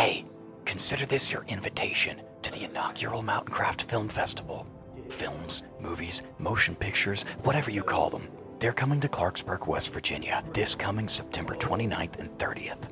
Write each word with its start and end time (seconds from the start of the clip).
Hey, 0.00 0.24
consider 0.64 1.04
this 1.04 1.30
your 1.30 1.44
invitation 1.48 2.22
to 2.40 2.50
the 2.52 2.64
inaugural 2.64 3.20
Mountain 3.20 3.52
Craft 3.52 3.82
Film 3.82 4.08
Festival. 4.08 4.66
Films, 5.10 5.62
movies, 5.78 6.22
motion 6.38 6.74
pictures, 6.74 7.24
whatever 7.42 7.70
you 7.70 7.82
call 7.82 8.08
them, 8.08 8.26
they're 8.60 8.72
coming 8.72 8.98
to 9.00 9.08
Clarksburg, 9.08 9.66
West 9.66 9.92
Virginia 9.92 10.42
this 10.54 10.74
coming 10.74 11.06
September 11.06 11.54
29th 11.54 12.18
and 12.18 12.30
30th. 12.38 12.88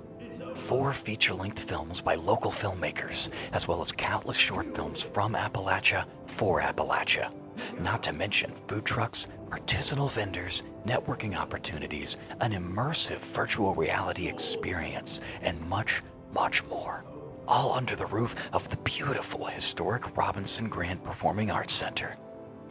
Four 0.55 0.93
feature 0.93 1.33
length 1.33 1.61
films 1.61 2.03
by 2.03 2.15
local 2.15 2.51
filmmakers, 2.51 3.31
as 3.55 3.67
well 3.67 3.81
as 3.81 3.91
countless 3.91 4.37
short 4.37 4.77
films 4.77 5.01
from 5.01 5.33
Appalachia 5.33 6.05
for 6.27 6.61
Appalachia. 6.61 7.33
Not 7.81 8.03
to 8.03 8.13
mention 8.13 8.53
food 8.67 8.85
trucks, 8.85 9.29
artisanal 9.49 10.11
vendors, 10.11 10.63
networking 10.85 11.35
opportunities, 11.35 12.19
an 12.43 12.53
immersive 12.53 13.21
virtual 13.21 13.75
reality 13.75 14.29
experience, 14.29 15.23
and 15.41 15.59
much, 15.71 16.03
much 16.33 16.65
more. 16.67 17.05
All 17.47 17.73
under 17.73 17.97
the 17.97 18.07
roof 18.07 18.35
of 18.53 18.69
the 18.69 18.77
beautiful 18.79 19.47
historic 19.47 20.17
Robinson 20.17 20.69
Grand 20.69 21.03
Performing 21.03 21.51
Arts 21.51 21.75
Center. 21.75 22.17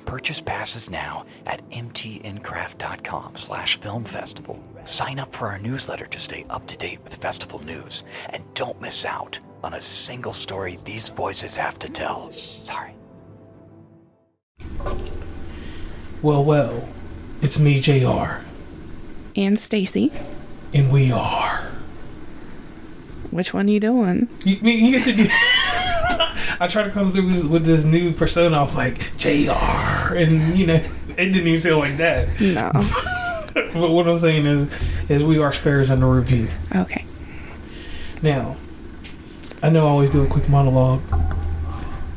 Purchase 0.06 0.40
passes 0.40 0.90
now 0.90 1.26
at 1.46 1.68
mtncraft.com 1.70 3.36
slash 3.36 3.78
film 3.80 4.04
festival. 4.06 4.64
Sign 4.86 5.20
up 5.20 5.36
for 5.36 5.48
our 5.50 5.60
newsletter 5.60 6.06
to 6.06 6.20
stay 6.20 6.46
up 6.50 6.66
to 6.68 6.78
date 6.78 7.00
with 7.04 7.16
festival 7.16 7.60
news. 7.66 8.04
And 8.30 8.44
don't 8.54 8.80
miss 8.82 9.04
out 9.04 9.40
on 9.64 9.74
a 9.74 9.82
single 9.82 10.32
story 10.34 10.78
these 10.86 11.10
voices 11.10 11.58
have 11.58 11.78
to 11.80 11.90
tell. 11.90 12.32
Sorry. 12.32 12.94
Well, 16.22 16.44
well, 16.44 16.88
it's 17.42 17.60
me, 17.60 17.80
JR, 17.80 18.42
And 19.36 19.60
Stacey. 19.60 20.12
and 20.74 20.92
we 20.92 21.12
are. 21.12 21.47
Which 23.32 23.54
one 23.54 23.68
are 23.68 23.72
you 23.72 23.80
doing? 23.80 24.30
You, 24.44 24.56
you 24.56 24.92
get 24.92 25.04
to 25.06 25.14
do. 25.14 25.28
I 26.60 26.68
tried 26.68 26.84
to 26.84 26.92
come 26.92 27.12
through 27.12 27.28
with, 27.28 27.46
with 27.46 27.66
this 27.66 27.84
new 27.84 28.12
persona. 28.12 28.58
I 28.58 28.62
was 28.62 28.76
like, 28.76 29.16
JR. 29.18 30.16
And, 30.16 30.58
you 30.58 30.66
know, 30.66 30.82
it 31.10 31.16
didn't 31.16 31.48
even 31.48 31.60
sound 31.60 31.80
like 31.80 31.98
that. 31.98 32.40
No. 32.40 32.72
but 33.54 33.90
what 33.92 34.08
I'm 34.08 34.18
saying 34.18 34.46
is, 34.46 34.74
is 35.10 35.24
we 35.24 35.38
are 35.40 35.54
Sparrows 35.54 35.92
Under 35.92 36.08
Review. 36.08 36.48
Okay. 36.76 37.06
Now, 38.22 38.58
I 39.62 39.70
know 39.70 39.86
I 39.86 39.90
always 39.90 40.10
do 40.10 40.24
a 40.24 40.28
quick 40.28 40.50
monologue, 40.50 41.02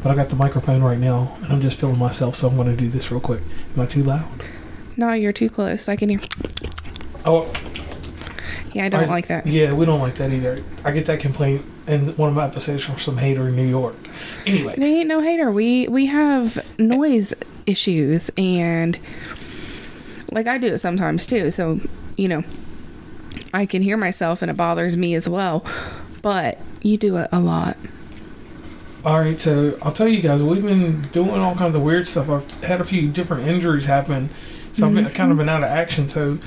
but 0.03 0.11
I 0.11 0.15
got 0.15 0.29
the 0.29 0.37
microphone 0.37 0.83
right 0.83 0.99
now, 0.99 1.37
and 1.43 1.53
I'm 1.53 1.61
just 1.61 1.79
feeling 1.79 1.99
myself, 1.99 2.37
so 2.37 2.49
I'm 2.49 2.57
going 2.57 2.69
to 2.69 2.77
do 2.77 2.89
this 2.89 3.11
real 3.11 3.21
quick. 3.21 3.43
Am 3.75 3.83
I 3.83 3.87
too 3.87 4.03
loud? 4.03 4.25
No, 4.97 5.13
you're 5.13 5.33
too 5.33 5.51
close. 5.51 5.89
I 5.89 5.97
can 5.97 6.09
hear. 6.09 6.21
Oh, 7.25 7.51
Yeah, 8.73 8.85
I 8.85 8.89
don't 8.89 9.09
like 9.09 9.27
that. 9.29 9.47
Yeah, 9.47 9.73
we 9.73 9.85
don't 9.85 10.01
like 10.01 10.15
that 10.17 10.31
either. 10.31 10.63
I 10.85 10.93
get 10.93 11.07
that 11.07 11.21
complaint 11.21 11.65
in 11.87 12.07
one 12.17 12.29
of 12.29 12.35
my 12.35 12.47
episodes 12.47 12.85
from 12.85 12.99
some 12.99 13.17
hater 13.17 13.49
in 13.49 13.57
New 13.57 13.67
York. 13.67 13.97
Anyway, 14.47 14.75
They 14.77 15.01
ain't 15.01 15.09
no 15.09 15.21
hater. 15.21 15.51
We 15.51 15.89
we 15.89 16.07
have 16.07 16.65
noise 16.79 17.35
issues 17.67 18.31
and 18.37 18.99
like 20.33 20.47
I 20.47 20.59
do 20.59 20.69
it 20.69 20.79
sometimes 20.79 21.27
too. 21.27 21.51
So, 21.51 21.81
you 22.17 22.29
know, 22.29 22.45
I 23.53 23.67
can 23.67 23.83
hear 23.83 23.97
myself 23.97 24.43
and 24.43 24.51
it 24.51 24.57
bothers 24.57 24.97
me 24.97 25.15
as 25.15 25.29
well. 25.29 25.65
But 26.23 26.61
you 26.83 26.97
do 26.97 27.17
it 27.17 27.29
a 27.33 27.41
lot. 27.41 27.77
all 29.05 29.19
right, 29.21 29.41
so 29.41 29.79
I'll 29.83 29.93
tell 29.93 30.09
you 30.09 30.21
guys, 30.21 30.43
we've 30.43 30.63
been 30.63 31.01
doing 31.03 31.31
all 31.41 31.55
kinds 31.55 31.75
of 31.75 31.83
weird 31.83 32.07
stuff. 32.07 32.29
I've 32.29 32.63
had 32.63 32.81
a 32.81 32.85
few 32.85 33.09
different 33.09 33.47
injuries 33.47 33.87
happen, 33.87 34.29
so 34.73 34.87
I've 34.87 34.95
been, 34.95 35.07
mm-hmm. 35.07 35.15
kind 35.15 35.33
of 35.33 35.39
been 35.39 35.49
out 35.49 35.63
of 35.63 35.71
action. 35.71 36.09
So, 36.09 36.39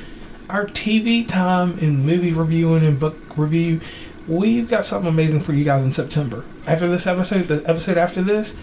our 0.50 0.66
TV 0.66 1.28
time 1.28 1.78
and 1.80 2.06
movie 2.06 2.32
reviewing 2.32 2.86
and 2.86 3.00
book 3.00 3.16
review, 3.38 3.82
we've 4.28 4.70
got 4.70 4.86
something 4.86 5.10
amazing 5.10 5.42
for 5.42 5.54
you 5.54 5.64
guys 5.64 5.84
in 5.84 5.92
September. 5.92 6.44
After 6.68 6.88
this 6.88 7.08
episode, 7.08 7.44
the 7.44 7.68
episode 7.70 7.98
after 7.98 8.22
this, 8.22 8.56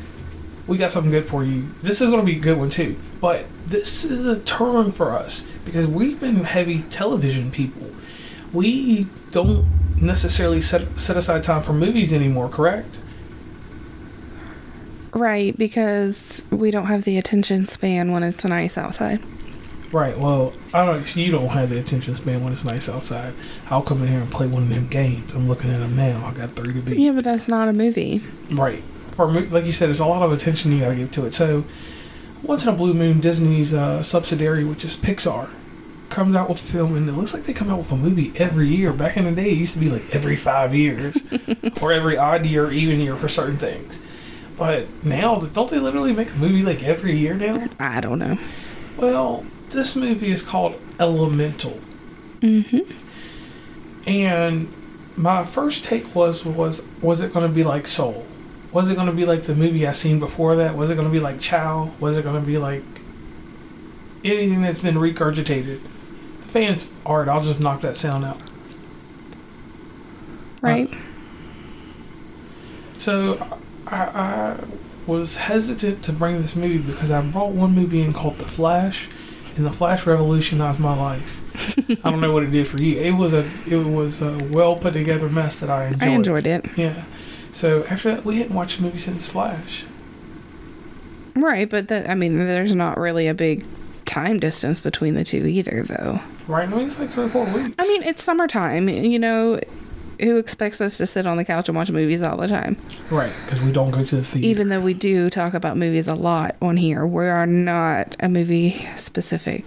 we 0.66 0.78
got 0.78 0.90
something 0.90 1.10
good 1.10 1.26
for 1.26 1.44
you. 1.44 1.68
This 1.82 2.00
is 2.00 2.10
going 2.10 2.20
to 2.20 2.26
be 2.26 2.36
a 2.36 2.40
good 2.40 2.58
one 2.58 2.70
too. 2.70 2.96
But 3.20 3.46
this 3.66 4.04
is 4.04 4.24
a 4.24 4.38
turn 4.40 4.92
for 4.92 5.12
us 5.12 5.46
because 5.64 5.86
we've 5.86 6.20
been 6.20 6.44
heavy 6.44 6.82
television 6.82 7.50
people. 7.50 7.90
We 8.52 9.06
don't 9.30 9.68
necessarily 10.00 10.62
set 10.62 10.98
set 10.98 11.16
aside 11.16 11.42
time 11.42 11.62
for 11.62 11.72
movies 11.72 12.12
anymore, 12.12 12.48
correct? 12.48 12.98
Right, 15.12 15.56
because 15.56 16.44
we 16.50 16.70
don't 16.70 16.86
have 16.86 17.04
the 17.04 17.18
attention 17.18 17.66
span 17.66 18.12
when 18.12 18.22
it's 18.22 18.44
nice 18.44 18.78
outside. 18.78 19.20
Right. 19.92 20.16
Well, 20.16 20.52
I 20.72 20.86
don't. 20.86 21.16
You 21.16 21.32
don't 21.32 21.48
have 21.48 21.70
the 21.70 21.80
attention 21.80 22.14
span 22.14 22.44
when 22.44 22.52
it's 22.52 22.64
nice 22.64 22.88
outside. 22.88 23.34
I'll 23.70 23.82
come 23.82 24.02
in 24.02 24.08
here 24.08 24.20
and 24.20 24.30
play 24.30 24.46
one 24.46 24.62
of 24.64 24.68
them 24.68 24.86
games. 24.86 25.32
I'm 25.32 25.48
looking 25.48 25.70
at 25.70 25.80
them 25.80 25.96
now. 25.96 26.24
I 26.26 26.32
got 26.32 26.50
three 26.50 26.72
to 26.72 26.80
beat. 26.80 26.98
Yeah, 26.98 27.12
but 27.12 27.24
that's 27.24 27.48
not 27.48 27.68
a 27.68 27.72
movie. 27.72 28.22
Right. 28.50 28.82
For 29.12 29.26
like 29.28 29.66
you 29.66 29.72
said, 29.72 29.90
it's 29.90 29.98
a 29.98 30.06
lot 30.06 30.22
of 30.22 30.32
attention 30.32 30.70
you 30.72 30.80
got 30.80 30.90
to 30.90 30.94
give 30.94 31.10
to 31.12 31.26
it. 31.26 31.34
So, 31.34 31.64
once 32.42 32.62
in 32.62 32.68
a 32.68 32.72
blue 32.72 32.94
moon, 32.94 33.20
Disney's 33.20 33.74
uh, 33.74 34.02
subsidiary, 34.02 34.64
which 34.64 34.84
is 34.84 34.96
Pixar, 34.96 35.50
comes 36.08 36.36
out 36.36 36.48
with 36.48 36.60
a 36.60 36.64
film, 36.64 36.94
and 36.94 37.08
it 37.08 37.12
looks 37.12 37.34
like 37.34 37.42
they 37.42 37.52
come 37.52 37.68
out 37.68 37.78
with 37.78 37.90
a 37.90 37.96
movie 37.96 38.32
every 38.36 38.68
year. 38.68 38.92
Back 38.92 39.16
in 39.16 39.24
the 39.24 39.32
day, 39.32 39.50
it 39.50 39.58
used 39.58 39.74
to 39.74 39.80
be 39.80 39.90
like 39.90 40.14
every 40.14 40.36
five 40.36 40.72
years, 40.72 41.18
or 41.82 41.92
every 41.92 42.16
odd 42.16 42.46
year, 42.46 42.66
or 42.66 42.72
even 42.72 43.00
year 43.00 43.16
for 43.16 43.28
certain 43.28 43.56
things. 43.56 43.98
But 44.56 44.86
now, 45.02 45.40
don't 45.40 45.68
they 45.68 45.78
literally 45.78 46.12
make 46.12 46.30
a 46.30 46.36
movie 46.36 46.62
like 46.62 46.82
every 46.84 47.16
year 47.16 47.34
now? 47.34 47.66
I 47.80 48.00
don't 48.00 48.18
know. 48.20 48.38
Well, 48.96 49.44
this 49.70 49.96
movie 49.96 50.30
is 50.30 50.42
called 50.42 50.74
Elemental. 50.98 51.78
Mm-hmm. 52.40 52.90
And 54.08 54.72
my 55.16 55.44
first 55.44 55.84
take 55.84 56.14
was 56.14 56.44
was 56.44 56.82
was 57.02 57.20
it 57.20 57.32
going 57.32 57.46
to 57.46 57.54
be 57.54 57.64
like 57.64 57.86
Soul? 57.86 58.26
Was 58.72 58.88
it 58.88 58.94
going 58.94 59.08
to 59.08 59.12
be 59.12 59.26
like 59.26 59.42
the 59.42 59.54
movie 59.54 59.86
I 59.86 59.92
seen 59.92 60.18
before 60.18 60.56
that? 60.56 60.76
Was 60.76 60.90
it 60.90 60.94
going 60.94 61.08
to 61.08 61.12
be 61.12 61.20
like 61.20 61.40
Chow? 61.40 61.90
Was 61.98 62.16
it 62.16 62.22
going 62.22 62.40
to 62.40 62.46
be 62.46 62.58
like 62.58 62.84
anything 64.24 64.62
that's 64.62 64.80
been 64.80 64.94
regurgitated? 64.94 65.80
The 65.82 66.48
fans 66.48 66.88
art. 67.04 67.28
I'll 67.28 67.44
just 67.44 67.60
knock 67.60 67.80
that 67.80 67.96
sound 67.96 68.24
out. 68.24 68.40
Right? 70.62 70.92
So 72.96 73.58
I, 73.86 73.96
I 73.96 74.56
was 75.06 75.36
hesitant 75.36 76.02
to 76.04 76.12
bring 76.12 76.40
this 76.40 76.54
movie 76.54 76.78
because 76.78 77.10
I 77.10 77.20
brought 77.22 77.52
one 77.52 77.74
movie 77.74 78.02
in 78.02 78.12
called 78.12 78.38
The 78.38 78.44
Flash, 78.44 79.08
and 79.56 79.66
The 79.66 79.72
Flash 79.72 80.06
revolutionized 80.06 80.80
my 80.80 80.96
life. 80.96 81.36
I 82.04 82.10
don't 82.10 82.20
know 82.20 82.32
what 82.32 82.42
it 82.42 82.50
did 82.50 82.68
for 82.68 82.80
you. 82.82 82.98
It 82.98 83.12
was 83.12 83.32
a 83.32 83.48
it 83.68 83.76
was 83.76 84.22
a 84.22 84.38
well 84.50 84.76
put 84.76 84.92
together 84.94 85.28
mess 85.28 85.56
that 85.60 85.70
I 85.70 85.86
enjoyed. 85.86 86.02
I 86.02 86.06
enjoyed 86.08 86.46
it. 86.46 86.66
Yeah. 86.76 87.04
So 87.52 87.84
after 87.90 88.14
that, 88.14 88.24
we 88.24 88.38
hadn't 88.38 88.54
watched 88.54 88.78
a 88.78 88.82
movie 88.82 88.98
since 88.98 89.26
Flash. 89.26 89.84
Right, 91.34 91.68
but 91.68 91.88
that 91.88 92.08
I 92.08 92.14
mean, 92.14 92.38
there's 92.38 92.74
not 92.74 92.98
really 92.98 93.26
a 93.26 93.34
big 93.34 93.64
time 94.04 94.38
distance 94.40 94.80
between 94.80 95.14
the 95.14 95.24
two 95.24 95.46
either, 95.46 95.84
though. 95.84 96.20
Right? 96.46 96.68
I 96.68 96.74
mean, 96.74 96.88
it's 96.88 96.98
like 96.98 97.10
three 97.10 97.24
or 97.24 97.28
four 97.28 97.44
weeks. 97.46 97.74
I 97.78 97.86
mean, 97.86 98.02
it's 98.02 98.22
summertime. 98.22 98.88
You 98.88 99.18
know, 99.18 99.60
who 100.20 100.36
expects 100.36 100.80
us 100.80 100.96
to 100.98 101.06
sit 101.06 101.26
on 101.26 101.36
the 101.36 101.44
couch 101.44 101.68
and 101.68 101.76
watch 101.76 101.90
movies 101.90 102.22
all 102.22 102.36
the 102.36 102.48
time? 102.48 102.76
right? 103.10 103.32
Because 103.44 103.60
we 103.60 103.72
don't 103.72 103.90
go 103.90 104.04
to 104.04 104.16
the 104.16 104.24
theater. 104.24 104.46
Even 104.46 104.68
though 104.68 104.80
we 104.80 104.94
do 104.94 105.30
talk 105.30 105.54
about 105.54 105.76
movies 105.76 106.08
a 106.08 106.14
lot 106.14 106.56
on 106.62 106.76
here, 106.76 107.06
we 107.06 107.26
are 107.26 107.46
not 107.46 108.16
a 108.20 108.28
movie 108.28 108.86
specific 108.96 109.64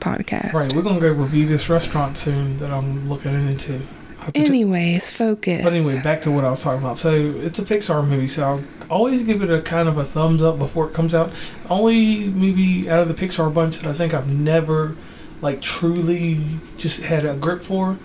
podcast. 0.00 0.52
right, 0.52 0.72
we're 0.72 0.82
gonna 0.82 1.00
go 1.00 1.10
review 1.12 1.46
this 1.46 1.68
restaurant 1.68 2.16
soon 2.16 2.58
that 2.58 2.70
I'm 2.70 3.08
looking 3.08 3.34
into. 3.34 3.74
I 4.20 4.24
have 4.24 4.32
to 4.34 4.40
check- 4.40 4.48
Anyways, 4.48 5.10
focus. 5.10 5.64
But 5.64 5.72
anyway, 5.72 6.00
back 6.02 6.22
to 6.22 6.30
what 6.30 6.44
I 6.44 6.50
was 6.50 6.62
talking 6.62 6.82
about. 6.82 6.98
So 6.98 7.12
it's 7.42 7.58
a 7.58 7.62
Pixar 7.62 8.06
movie, 8.06 8.28
so 8.28 8.42
I'll 8.44 8.62
always 8.90 9.22
give 9.22 9.42
it 9.42 9.50
a 9.50 9.60
kind 9.60 9.88
of 9.88 9.96
a 9.98 10.04
thumbs 10.04 10.40
up 10.42 10.58
before 10.58 10.86
it 10.88 10.92
comes 10.94 11.14
out. 11.14 11.32
Only 11.68 12.28
movie 12.28 12.88
out 12.88 13.00
of 13.00 13.08
the 13.08 13.14
Pixar 13.14 13.52
bunch 13.52 13.78
that 13.78 13.86
I 13.88 13.92
think 13.92 14.14
I've 14.14 14.28
never 14.28 14.94
like 15.40 15.60
truly 15.60 16.40
just 16.78 17.02
had 17.02 17.24
a 17.24 17.34
grip 17.34 17.62
for 17.62 17.96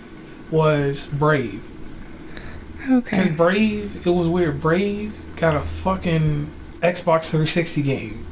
was 0.50 1.06
Brave. 1.06 1.62
Because. 2.88 3.28
Brave, 3.36 4.06
it 4.06 4.10
was 4.10 4.28
weird. 4.28 4.60
Brave 4.60 5.14
got 5.36 5.54
a 5.54 5.60
fucking 5.60 6.50
Xbox 6.80 7.30
360 7.30 7.82
game. 7.82 8.26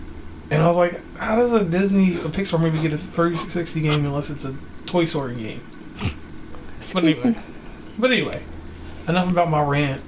And 0.51 0.63
I 0.63 0.67
was 0.67 0.77
like, 0.77 1.01
how 1.17 1.37
does 1.37 1.53
a 1.53 1.65
Disney, 1.65 2.17
a 2.17 2.29
Pixar 2.29 2.61
movie 2.61 2.81
get 2.81 2.93
a 2.93 2.99
360 2.99 3.81
game 3.81 4.05
unless 4.05 4.29
it's 4.29 4.45
a 4.45 4.55
Toy 4.85 5.07
Story 5.07 5.35
game? 5.35 5.61
But 6.93 7.05
anyway, 7.05 7.31
me. 7.31 7.37
but 7.99 8.11
anyway, 8.11 8.43
enough 9.09 9.31
about 9.31 9.49
my 9.49 9.63
rant. 9.63 10.03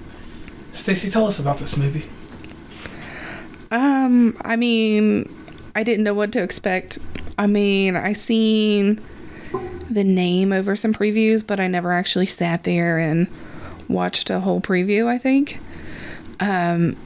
Stacey, 0.73 1.09
tell 1.09 1.27
us 1.27 1.39
about 1.39 1.59
this 1.59 1.77
movie. 1.77 2.05
Um, 3.71 4.37
I 4.43 4.57
mean, 4.57 5.33
I 5.75 5.83
didn't 5.83 6.05
know 6.05 6.15
what 6.15 6.33
to 6.33 6.43
expect. 6.43 6.99
I 7.39 7.47
mean, 7.47 7.97
I 7.97 8.13
seen 8.13 9.01
the 9.89 10.05
name 10.05 10.53
over 10.53 10.77
some 10.77 10.93
previews, 10.93 11.47
but 11.47 11.61
I 11.61 11.69
never 11.69 11.93
actually 11.93 12.27
sat 12.27 12.65
there 12.65 12.99
and 12.99 13.29
watched 13.89 14.31
a 14.31 14.41
whole 14.41 14.61
preview. 14.61 15.07
I 15.07 15.19
think. 15.19 15.59
Um, 16.41 16.97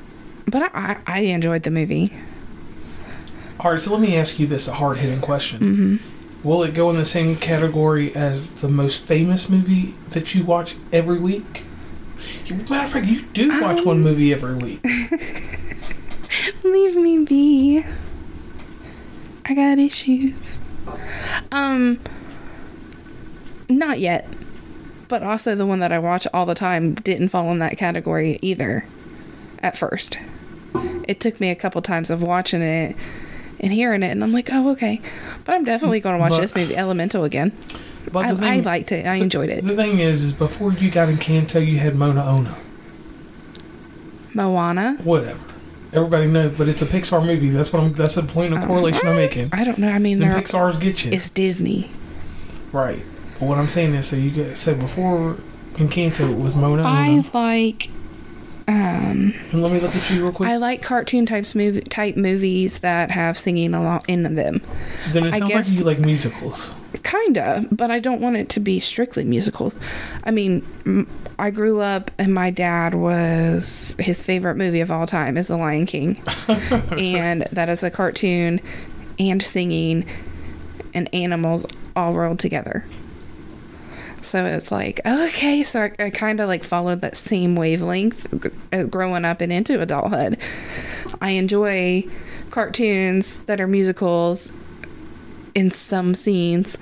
but 0.46 0.70
I, 0.74 0.98
I 1.06 1.20
enjoyed 1.20 1.62
the 1.64 1.70
movie. 1.70 2.12
All 3.60 3.72
right, 3.72 3.80
so 3.80 3.90
let 3.92 4.00
me 4.00 4.16
ask 4.16 4.38
you 4.38 4.46
this: 4.46 4.68
a 4.68 4.72
hard-hitting 4.74 5.20
question. 5.20 6.00
Will 6.44 6.62
it 6.62 6.72
go 6.74 6.88
in 6.90 6.96
the 6.96 7.04
same 7.04 7.36
category 7.36 8.14
as 8.14 8.50
the 8.60 8.68
most 8.68 9.00
famous 9.00 9.48
movie 9.48 9.94
that 10.10 10.34
you 10.34 10.44
watch 10.44 10.76
every 10.92 11.18
week? 11.18 11.64
Matter 12.70 12.84
of 12.84 12.90
fact, 12.92 13.06
you 13.06 13.22
do 13.32 13.48
watch 13.60 13.78
Um, 13.80 13.84
one 13.84 14.00
movie 14.00 14.32
every 14.32 14.54
week. 14.54 14.84
Leave 16.64 16.96
me 16.96 17.24
be. 17.24 17.84
I 19.44 19.54
got 19.54 19.78
issues. 19.78 20.60
Um, 21.52 21.98
not 23.68 23.98
yet. 23.98 24.28
But 25.08 25.22
also, 25.22 25.54
the 25.54 25.66
one 25.66 25.80
that 25.80 25.90
I 25.92 25.98
watch 25.98 26.26
all 26.34 26.44
the 26.46 26.54
time 26.54 26.94
didn't 26.94 27.30
fall 27.30 27.50
in 27.50 27.58
that 27.60 27.76
category 27.78 28.38
either 28.42 28.84
at 29.62 29.76
first. 29.76 30.18
It 31.08 31.18
took 31.18 31.40
me 31.40 31.50
a 31.50 31.54
couple 31.54 31.80
times 31.82 32.10
of 32.10 32.22
watching 32.22 32.60
it 32.60 32.94
and 33.60 33.72
hearing 33.72 34.02
it, 34.02 34.10
and 34.10 34.22
I'm 34.22 34.32
like, 34.32 34.50
oh, 34.52 34.68
okay. 34.72 35.00
But 35.46 35.54
I'm 35.54 35.64
definitely 35.64 36.00
going 36.00 36.16
to 36.16 36.20
watch 36.20 36.32
But- 36.32 36.42
this 36.42 36.54
movie, 36.54 36.76
Elemental, 36.76 37.24
again. 37.24 37.52
But 38.12 38.26
I, 38.26 38.32
the 38.32 38.46
I 38.46 38.60
liked 38.60 38.92
it. 38.92 39.04
I 39.06 39.16
enjoyed 39.16 39.50
it. 39.50 39.64
the 39.64 39.74
thing 39.76 39.98
is, 39.98 40.22
is 40.22 40.32
before 40.32 40.72
you 40.72 40.90
got 40.90 41.08
Encanto, 41.08 41.66
you 41.66 41.76
had 41.78 41.94
Mona 41.94 42.24
Ono. 42.24 42.54
Moana. 44.34 44.96
Whatever. 45.02 45.38
Everybody 45.92 46.26
knows, 46.26 46.56
but 46.56 46.68
it's 46.68 46.82
a 46.82 46.86
Pixar 46.86 47.24
movie. 47.24 47.48
That's 47.50 47.72
what 47.72 47.82
I'm. 47.82 47.92
That's 47.92 48.14
the 48.14 48.22
point 48.22 48.52
of 48.54 48.62
correlation 48.66 49.06
I'm 49.08 49.16
making. 49.16 49.48
I 49.52 49.64
don't 49.64 49.78
know. 49.78 49.88
I 49.90 49.98
mean, 49.98 50.18
The 50.18 50.26
Pixar's 50.26 50.76
get 50.76 51.04
you 51.04 51.12
it's 51.12 51.30
Disney. 51.30 51.90
right. 52.72 53.02
But 53.38 53.46
what 53.46 53.58
I'm 53.58 53.68
saying 53.68 53.94
is, 53.94 54.08
so 54.08 54.16
you 54.16 54.30
said 54.54 54.56
so 54.56 54.74
before 54.74 55.36
Encanto 55.74 56.30
it 56.32 56.38
was 56.42 56.54
Mona 56.56 56.82
I 56.84 57.22
like. 57.32 57.90
Um, 58.66 59.32
And 59.52 59.62
let 59.62 59.72
me 59.72 59.80
look 59.80 59.96
at 59.96 60.10
you 60.10 60.22
real 60.22 60.32
quick. 60.32 60.46
I 60.48 60.56
like 60.56 60.82
cartoon 60.82 61.24
types 61.24 61.54
movie 61.54 61.80
type 61.80 62.16
movies 62.16 62.80
that 62.80 63.10
have 63.12 63.38
singing 63.38 63.72
a 63.72 63.82
lot 63.82 64.04
in 64.08 64.22
them. 64.34 64.60
then 65.12 65.24
it 65.26 65.34
I 65.34 65.38
sounds 65.38 65.52
guess- 65.52 65.70
like 65.70 65.78
you 65.78 65.84
like 65.84 65.98
musicals. 66.00 66.74
Kinda, 67.02 67.64
but 67.72 67.90
I 67.90 67.98
don't 68.00 68.20
want 68.20 68.36
it 68.36 68.48
to 68.50 68.60
be 68.60 68.78
strictly 68.80 69.24
musicals. 69.24 69.74
I 70.24 70.30
mean, 70.30 71.06
I 71.38 71.50
grew 71.50 71.80
up 71.80 72.10
and 72.18 72.34
my 72.34 72.50
dad 72.50 72.94
was 72.94 73.94
his 73.98 74.20
favorite 74.22 74.56
movie 74.56 74.80
of 74.80 74.90
all 74.90 75.06
time 75.06 75.36
is 75.38 75.48
The 75.48 75.56
Lion 75.56 75.86
King, 75.86 76.20
and 76.98 77.42
that 77.52 77.68
is 77.70 77.82
a 77.82 77.90
cartoon 77.90 78.60
and 79.18 79.42
singing 79.42 80.04
and 80.92 81.08
animals 81.14 81.64
all 81.96 82.12
rolled 82.14 82.38
together. 82.38 82.84
So 84.22 84.44
it's 84.44 84.70
like 84.70 85.00
okay, 85.06 85.62
so 85.62 85.82
I, 85.82 85.92
I 85.98 86.10
kind 86.10 86.40
of 86.40 86.48
like 86.48 86.64
followed 86.64 87.00
that 87.00 87.16
same 87.16 87.56
wavelength 87.56 88.26
g- 88.42 88.50
uh, 88.72 88.84
growing 88.84 89.24
up 89.24 89.40
and 89.40 89.52
into 89.52 89.80
adulthood. 89.80 90.38
I 91.20 91.30
enjoy 91.30 92.04
cartoons 92.50 93.38
that 93.40 93.60
are 93.60 93.66
musicals 93.66 94.52
in 95.54 95.70
some 95.70 96.14
scenes 96.14 96.76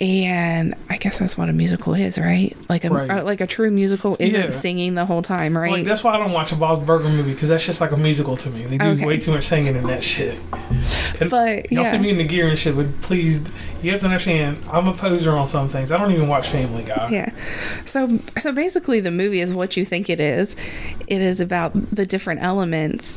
and 0.00 0.74
i 0.90 0.96
guess 0.98 1.18
that's 1.18 1.38
what 1.38 1.48
a 1.48 1.52
musical 1.52 1.94
is 1.94 2.18
right 2.18 2.54
like 2.68 2.84
a 2.84 2.90
Right. 2.90 3.10
uh, 3.10 3.24
like 3.24 3.40
a 3.40 3.46
true 3.46 3.70
musical 3.70 4.14
isn't 4.20 4.40
Yeah. 4.40 4.50
singing 4.50 4.94
the 4.94 5.06
whole 5.06 5.22
time 5.22 5.56
right 5.56 5.70
Like 5.72 5.84
that's 5.86 6.04
why 6.04 6.14
I 6.14 6.18
don't 6.18 6.32
watch 6.32 6.52
a 6.52 6.56
Bob's 6.56 6.84
Burger 6.84 7.08
movie 7.08 7.32
because 7.32 7.48
that's 7.48 7.64
just 7.64 7.80
like 7.80 7.92
a 7.92 7.96
musical 7.96 8.36
to 8.36 8.50
me. 8.50 8.64
They 8.64 8.76
do 8.78 8.86
Okay. 8.90 9.06
way 9.06 9.16
too 9.18 9.30
much 9.32 9.44
singing 9.46 9.74
in 9.74 9.84
that 9.86 10.02
shit. 10.02 10.38
And 11.20 11.30
But, 11.30 11.72
y'all 11.72 11.84
yeah. 11.84 11.90
see 11.90 11.98
me 11.98 12.10
in 12.10 12.18
the 12.18 12.24
gear 12.24 12.46
and 12.48 12.58
shit, 12.58 12.76
but 12.76 13.00
please, 13.02 13.40
you 13.82 13.90
have 13.92 14.00
to 14.00 14.06
understand, 14.06 14.58
I'm 14.70 14.86
a 14.88 14.92
poser 14.92 15.32
on 15.32 15.48
some 15.48 15.68
things. 15.68 15.90
I 15.92 15.96
don't 15.98 16.12
even 16.12 16.28
watch 16.28 16.48
Family 16.48 16.82
Guy. 16.82 17.08
yeah 17.10 17.30
so 17.84 18.18
so 18.38 18.52
basically 18.52 19.00
the 19.00 19.10
movie 19.10 19.40
is 19.40 19.54
what 19.54 19.76
you 19.76 19.84
think 19.84 20.10
it 20.10 20.20
is 20.20 20.56
it 21.06 21.22
is 21.22 21.40
about 21.40 21.72
the 21.94 22.04
different 22.04 22.42
elements 22.42 23.16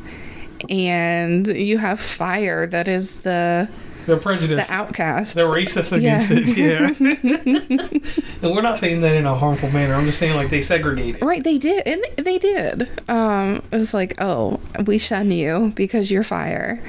and 0.69 1.47
you 1.47 1.77
have 1.77 1.99
fire 1.99 2.67
that 2.67 2.87
is 2.87 3.15
the 3.17 3.67
They're 4.06 4.16
the 4.16 4.22
prejudiced. 4.22 4.72
outcast 4.72 5.36
They're 5.36 5.46
racist 5.46 5.92
against 5.92 6.31
Yeah. 6.31 6.38
it. 6.40 6.57
Yeah. 6.57 8.00
and 8.42 8.56
we're 8.56 8.62
not 8.62 8.78
saying 8.78 9.01
that 9.01 9.16
in 9.16 9.25
a 9.25 9.36
harmful 9.36 9.69
manner. 9.72 9.94
I'm 9.94 10.06
just 10.06 10.18
saying 10.19 10.36
like 10.36 10.50
they 10.50 10.62
segregated. 10.62 11.22
Right, 11.22 11.44
they 11.44 11.57
did, 11.57 11.84
and 11.88 12.04
they 12.18 12.38
did. 12.38 12.90
Um, 13.07 13.62
it 13.72 13.78
was 13.78 13.94
like, 13.94 14.16
oh, 14.19 14.60
we 14.86 14.98
shun 14.98 15.31
you 15.31 15.74
because 15.75 16.10
you're 16.12 16.24
fire, 16.24 16.81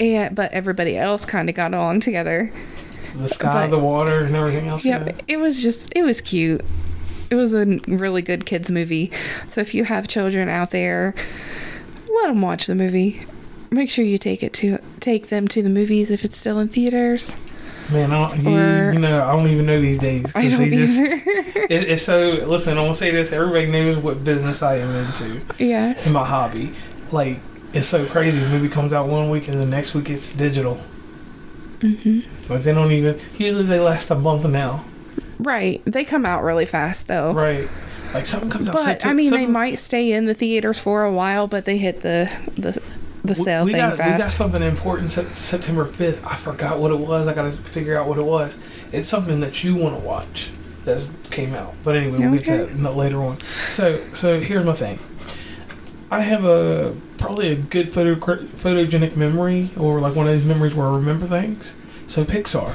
and 0.00 0.34
but 0.34 0.52
everybody 0.52 0.96
else 0.98 1.24
kind 1.24 1.48
of 1.48 1.54
got 1.54 1.72
along 1.72 2.00
together. 2.00 2.52
The 3.16 3.28
sky, 3.28 3.66
But- 3.66 3.70
the 3.70 3.78
water, 3.78 4.24
and 4.24 4.36
everything 4.36 4.68
else. 4.68 4.84
Yeah, 4.84 5.04
Yeah. 5.06 5.12
it 5.26 5.36
was 5.38 5.62
just, 5.62 5.90
it 5.96 6.02
was 6.02 6.20
cute. 6.20 6.62
It 7.30 7.34
was 7.34 7.54
a 7.54 7.64
really 7.88 8.20
good 8.22 8.44
kids 8.46 8.70
movie. 8.70 9.10
So 9.48 9.60
if 9.60 9.74
you 9.74 9.84
have 9.84 10.06
children 10.06 10.48
out 10.48 10.70
there, 10.70 11.14
let 12.14 12.28
them 12.28 12.40
watch 12.42 12.66
the 12.66 12.74
movie. 12.74 13.24
Make 13.70 13.90
sure 13.90 14.04
you 14.04 14.18
take 14.18 14.42
it 14.42 14.52
to 14.54 14.78
take 15.00 15.28
them 15.28 15.48
to 15.48 15.62
the 15.62 15.68
movies 15.68 16.10
if 16.10 16.24
it's 16.24 16.36
still 16.36 16.58
in 16.58 16.68
theaters. 16.68 17.32
Man, 17.90 18.12
I 18.12 18.28
don't, 18.36 18.46
Or- 18.48 18.92
you 18.92 18.98
know, 18.98 19.22
I 19.24 19.32
don't 19.32 19.48
even 19.48 19.66
know 19.66 19.80
these 19.80 19.98
days. 19.98 20.24
I 20.34 20.48
don't 20.48 20.68
just- 20.70 20.98
either. 20.98 21.22
it, 21.70 21.70
it's 21.90 22.02
so. 22.02 22.30
Listen, 22.46 22.76
I'm 22.78 22.84
gonna 22.84 22.94
say 22.94 23.10
this. 23.12 23.32
Everybody 23.32 23.66
knows 23.66 23.96
what 23.98 24.24
business 24.24 24.62
I 24.62 24.76
am 24.76 24.92
into. 24.94 25.40
yeah, 25.58 25.94
in 26.04 26.12
my 26.12 26.24
hobby. 26.24 26.72
Like 27.12 27.38
it's 27.72 27.86
so 27.86 28.04
crazy. 28.06 28.38
The 28.40 28.48
movie 28.48 28.68
comes 28.68 28.92
out 28.92 29.06
one 29.08 29.30
week 29.30 29.48
and 29.48 29.60
the 29.60 29.66
next 29.66 29.94
week 29.94 30.10
it's 30.10 30.32
digital. 30.32 30.80
hmm 31.80 32.20
But 32.48 32.64
they 32.64 32.72
don't 32.72 32.90
even. 32.92 33.20
Usually 33.38 33.62
they 33.64 33.78
last 33.80 34.10
a 34.10 34.14
month 34.16 34.44
now. 34.46 34.84
right. 35.38 35.80
They 35.84 36.04
come 36.04 36.24
out 36.26 36.42
really 36.42 36.66
fast 36.66 37.06
though. 37.06 37.32
Right. 37.32 37.68
Like 38.14 38.26
something 38.26 38.50
comes 38.50 38.68
out. 38.68 38.74
But 38.74 39.06
I 39.06 39.12
mean, 39.12 39.30
they 39.32 39.46
might 39.46 39.78
stay 39.78 40.12
in 40.12 40.24
the 40.26 40.34
theaters 40.34 40.78
for 40.80 41.04
a 41.04 41.12
while, 41.12 41.46
but 41.46 41.64
they 41.66 41.76
hit 41.76 42.00
the 42.02 42.30
the 42.56 42.80
the 43.26 43.34
we- 43.38 43.44
sale 43.44 43.64
we 43.64 43.72
thing 43.72 43.80
got, 43.80 43.92
We 43.92 43.96
got 43.98 44.30
something 44.30 44.62
important 44.62 45.10
Sep- 45.10 45.34
September 45.34 45.84
5th. 45.86 46.24
I 46.24 46.36
forgot 46.36 46.78
what 46.78 46.90
it 46.90 46.98
was. 46.98 47.26
I 47.28 47.34
got 47.34 47.44
to 47.44 47.50
figure 47.52 47.98
out 47.98 48.06
what 48.08 48.18
it 48.18 48.24
was. 48.24 48.56
It's 48.92 49.08
something 49.08 49.40
that 49.40 49.62
you 49.64 49.74
want 49.76 49.98
to 49.98 50.04
watch 50.06 50.50
that 50.84 51.06
came 51.30 51.54
out. 51.54 51.74
But 51.82 51.96
anyway, 51.96 52.18
we'll 52.20 52.38
get 52.38 52.68
to 52.68 52.74
that 52.74 52.96
later 52.96 53.22
on. 53.22 53.38
So, 53.70 54.00
so 54.14 54.40
here's 54.40 54.64
my 54.64 54.74
thing. 54.74 54.98
I 56.10 56.20
have 56.20 56.44
a 56.44 56.94
probably 57.18 57.48
a 57.48 57.56
good 57.56 57.92
photo 57.92 58.14
photogenic 58.14 59.16
memory, 59.16 59.70
or 59.76 59.98
like 60.00 60.14
one 60.14 60.28
of 60.28 60.32
those 60.34 60.44
memories 60.44 60.74
where 60.74 60.86
I 60.86 60.94
remember 60.96 61.26
things. 61.26 61.74
So 62.06 62.24
Pixar. 62.24 62.74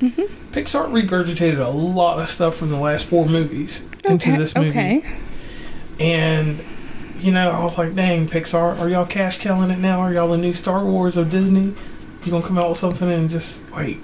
Mhm. 0.00 0.28
Pixar 0.50 0.90
regurgitated 0.90 1.64
a 1.64 1.68
lot 1.70 2.18
of 2.18 2.28
stuff 2.28 2.56
from 2.56 2.70
the 2.70 2.76
last 2.76 3.06
four 3.06 3.26
movies 3.26 3.82
into 4.04 4.36
this 4.36 4.56
movie. 4.56 4.70
Okay. 4.70 5.04
And 6.00 6.60
you 7.18 7.32
know, 7.32 7.50
I 7.50 7.64
was 7.64 7.78
like, 7.78 7.94
dang, 7.94 8.28
Pixar, 8.28 8.78
are 8.78 8.88
y'all 8.88 9.06
cash 9.06 9.38
killing 9.38 9.70
it 9.70 9.78
now? 9.78 10.00
Are 10.00 10.12
y'all 10.12 10.28
the 10.28 10.38
new 10.38 10.54
Star 10.54 10.84
Wars 10.84 11.16
of 11.16 11.30
Disney? 11.30 11.74
You 12.24 12.30
gonna 12.32 12.46
come 12.46 12.58
out 12.58 12.70
with 12.70 12.78
something 12.78 13.10
and 13.10 13.30
just 13.30 13.70
like 13.70 13.98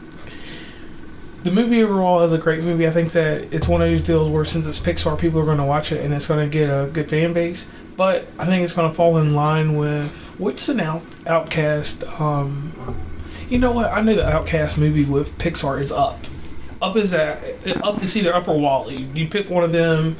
the 1.42 1.50
movie 1.50 1.82
overall 1.82 2.22
is 2.22 2.32
a 2.32 2.38
great 2.38 2.62
movie. 2.62 2.86
I 2.86 2.90
think 2.90 3.12
that 3.12 3.52
it's 3.52 3.66
one 3.66 3.82
of 3.82 3.88
those 3.88 4.02
deals 4.02 4.28
where 4.28 4.44
since 4.44 4.66
it's 4.66 4.78
Pixar, 4.78 5.18
people 5.18 5.40
are 5.40 5.44
gonna 5.44 5.66
watch 5.66 5.90
it 5.90 6.04
and 6.04 6.14
it's 6.14 6.26
gonna 6.26 6.46
get 6.46 6.68
a 6.68 6.88
good 6.92 7.08
fan 7.08 7.32
base. 7.32 7.66
But 7.96 8.26
I 8.38 8.46
think 8.46 8.62
it's 8.64 8.72
gonna 8.72 8.94
fall 8.94 9.18
in 9.18 9.34
line 9.34 9.76
with 9.76 10.10
what's 10.38 10.68
an 10.68 10.80
out, 10.80 11.02
Outcast. 11.26 12.04
Um, 12.20 12.72
you 13.48 13.58
know 13.58 13.72
what? 13.72 13.92
I 13.92 14.00
know 14.00 14.14
the 14.14 14.28
Outcast 14.28 14.78
movie 14.78 15.04
with 15.04 15.36
Pixar 15.38 15.80
is 15.80 15.90
Up. 15.90 16.20
Up 16.80 16.96
is 16.96 17.10
that 17.10 17.42
Up 17.82 18.02
is 18.02 18.16
either 18.16 18.34
Up 18.34 18.48
or 18.48 18.58
WALL-E. 18.58 19.08
You 19.14 19.28
pick 19.28 19.50
one 19.50 19.64
of 19.64 19.72
them. 19.72 20.16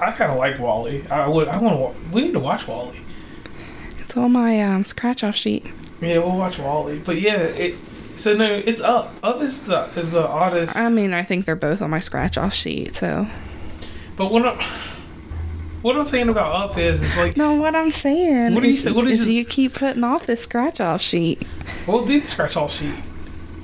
I 0.00 0.12
kind 0.12 0.32
of 0.32 0.38
like 0.38 0.58
WALL-E. 0.58 1.04
I 1.10 1.28
would. 1.28 1.48
I 1.48 1.58
want 1.58 1.94
to. 1.94 2.10
We 2.12 2.22
need 2.22 2.32
to 2.32 2.40
watch 2.40 2.66
WALL-E. 2.66 2.98
It's 4.00 4.16
on 4.16 4.32
my 4.32 4.60
um, 4.62 4.84
scratch 4.84 5.22
off 5.22 5.36
sheet. 5.36 5.66
Yeah, 6.00 6.18
we'll 6.18 6.36
watch 6.36 6.58
WALL-E. 6.58 7.00
But 7.04 7.20
yeah, 7.20 7.38
it. 7.42 7.74
So 8.16 8.34
no, 8.34 8.52
it's 8.52 8.80
up. 8.80 9.14
Up 9.22 9.40
is 9.40 9.62
the 9.62 9.82
is 9.96 10.10
the 10.10 10.26
oddest. 10.26 10.76
I 10.76 10.88
mean, 10.90 11.12
I 11.14 11.22
think 11.22 11.44
they're 11.46 11.56
both 11.56 11.80
on 11.80 11.90
my 11.90 12.00
scratch 12.00 12.36
off 12.36 12.52
sheet. 12.54 12.94
So 12.96 13.26
but 14.16 14.30
what 14.30 14.44
I'm, 14.44 14.58
what 15.80 15.96
I'm 15.96 16.04
saying 16.04 16.28
about 16.28 16.54
Up 16.54 16.76
is, 16.76 17.00
it's 17.02 17.16
like 17.16 17.38
no, 17.38 17.54
what 17.54 17.74
I'm 17.74 17.90
saying 17.90 18.54
What 18.54 18.62
do 18.62 18.68
you 18.68 18.76
say- 18.76 18.92
what 18.92 19.06
is 19.06 19.20
is 19.22 19.28
you 19.28 19.46
keep 19.46 19.72
putting 19.74 20.04
off 20.04 20.26
this 20.26 20.42
scratch 20.42 20.78
off 20.80 21.00
sheet. 21.00 21.42
we'll 21.86 22.04
do 22.04 22.20
the 22.20 22.26
scratch 22.28 22.54
off 22.56 22.70
sheet. 22.70 22.94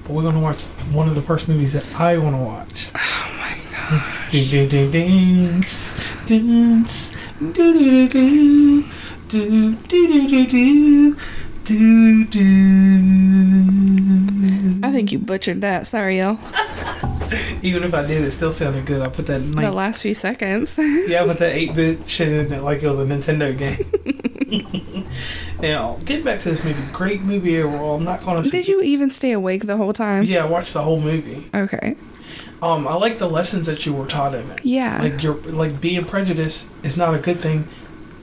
But 0.04 0.12
we're 0.14 0.22
gonna 0.22 0.40
watch 0.40 0.62
one 0.92 1.08
of 1.08 1.14
the 1.14 1.20
first 1.20 1.46
movies 1.48 1.74
that 1.74 1.84
I 1.94 2.16
want 2.16 2.36
to 2.36 2.42
watch. 2.42 2.88
Oh 2.94 3.36
my 3.38 3.58
god. 3.90 4.12
Do 4.32 4.44
do 4.44 4.68
do 4.68 4.90
dance, 4.90 5.94
dance, 6.26 7.16
do 7.38 7.52
do 7.52 8.08
do 8.08 8.08
do, 8.08 8.82
do 9.28 9.74
do 9.74 10.08
do 10.28 10.46
do 10.46 10.46
do 10.46 11.16
do 11.64 12.24
do. 12.24 12.40
I 14.82 14.90
think 14.92 15.12
you 15.12 15.18
butchered 15.20 15.60
that. 15.60 15.86
Sorry, 15.86 16.18
y'all. 16.18 16.38
Even 17.62 17.84
if 17.84 17.94
I 17.94 18.04
did, 18.04 18.22
it 18.22 18.32
still 18.32 18.52
sounded 18.52 18.84
good. 18.86 19.00
I 19.00 19.08
put 19.08 19.26
that 19.26 19.40
in 19.42 19.52
The 19.52 19.70
last 19.70 20.02
few 20.02 20.14
seconds. 20.14 20.78
yeah, 20.78 21.22
I 21.22 21.26
put 21.26 21.38
that 21.38 21.52
eight 21.54 21.74
bit 21.74 22.08
shit 22.08 22.28
in 22.28 22.52
it 22.52 22.62
like 22.62 22.82
it 22.82 22.88
was 22.88 22.98
a 22.98 23.04
Nintendo 23.04 23.56
game. 23.56 25.06
now, 25.60 25.98
getting 26.04 26.24
back 26.24 26.40
to 26.40 26.50
this 26.50 26.62
movie, 26.64 26.82
great 26.92 27.22
movie 27.22 27.60
overall. 27.62 27.96
I'm 27.96 28.04
not 28.04 28.24
gonna. 28.24 28.42
Did 28.42 28.66
you 28.68 28.82
even 28.82 29.10
stay 29.10 29.32
awake 29.32 29.66
the 29.66 29.76
whole 29.76 29.92
time? 29.92 30.24
Yeah, 30.24 30.44
I 30.44 30.46
watched 30.48 30.72
the 30.74 30.82
whole 30.82 31.00
movie. 31.00 31.48
Okay. 31.54 31.96
Um, 32.62 32.88
I 32.88 32.94
like 32.94 33.18
the 33.18 33.28
lessons 33.28 33.66
that 33.66 33.84
you 33.84 33.92
were 33.92 34.06
taught 34.06 34.34
in 34.34 34.50
it. 34.50 34.64
Yeah. 34.64 35.00
Like 35.02 35.22
you're 35.22 35.34
like 35.34 35.80
being 35.80 36.04
prejudiced 36.04 36.68
is 36.82 36.96
not 36.96 37.14
a 37.14 37.18
good 37.18 37.40
thing. 37.40 37.68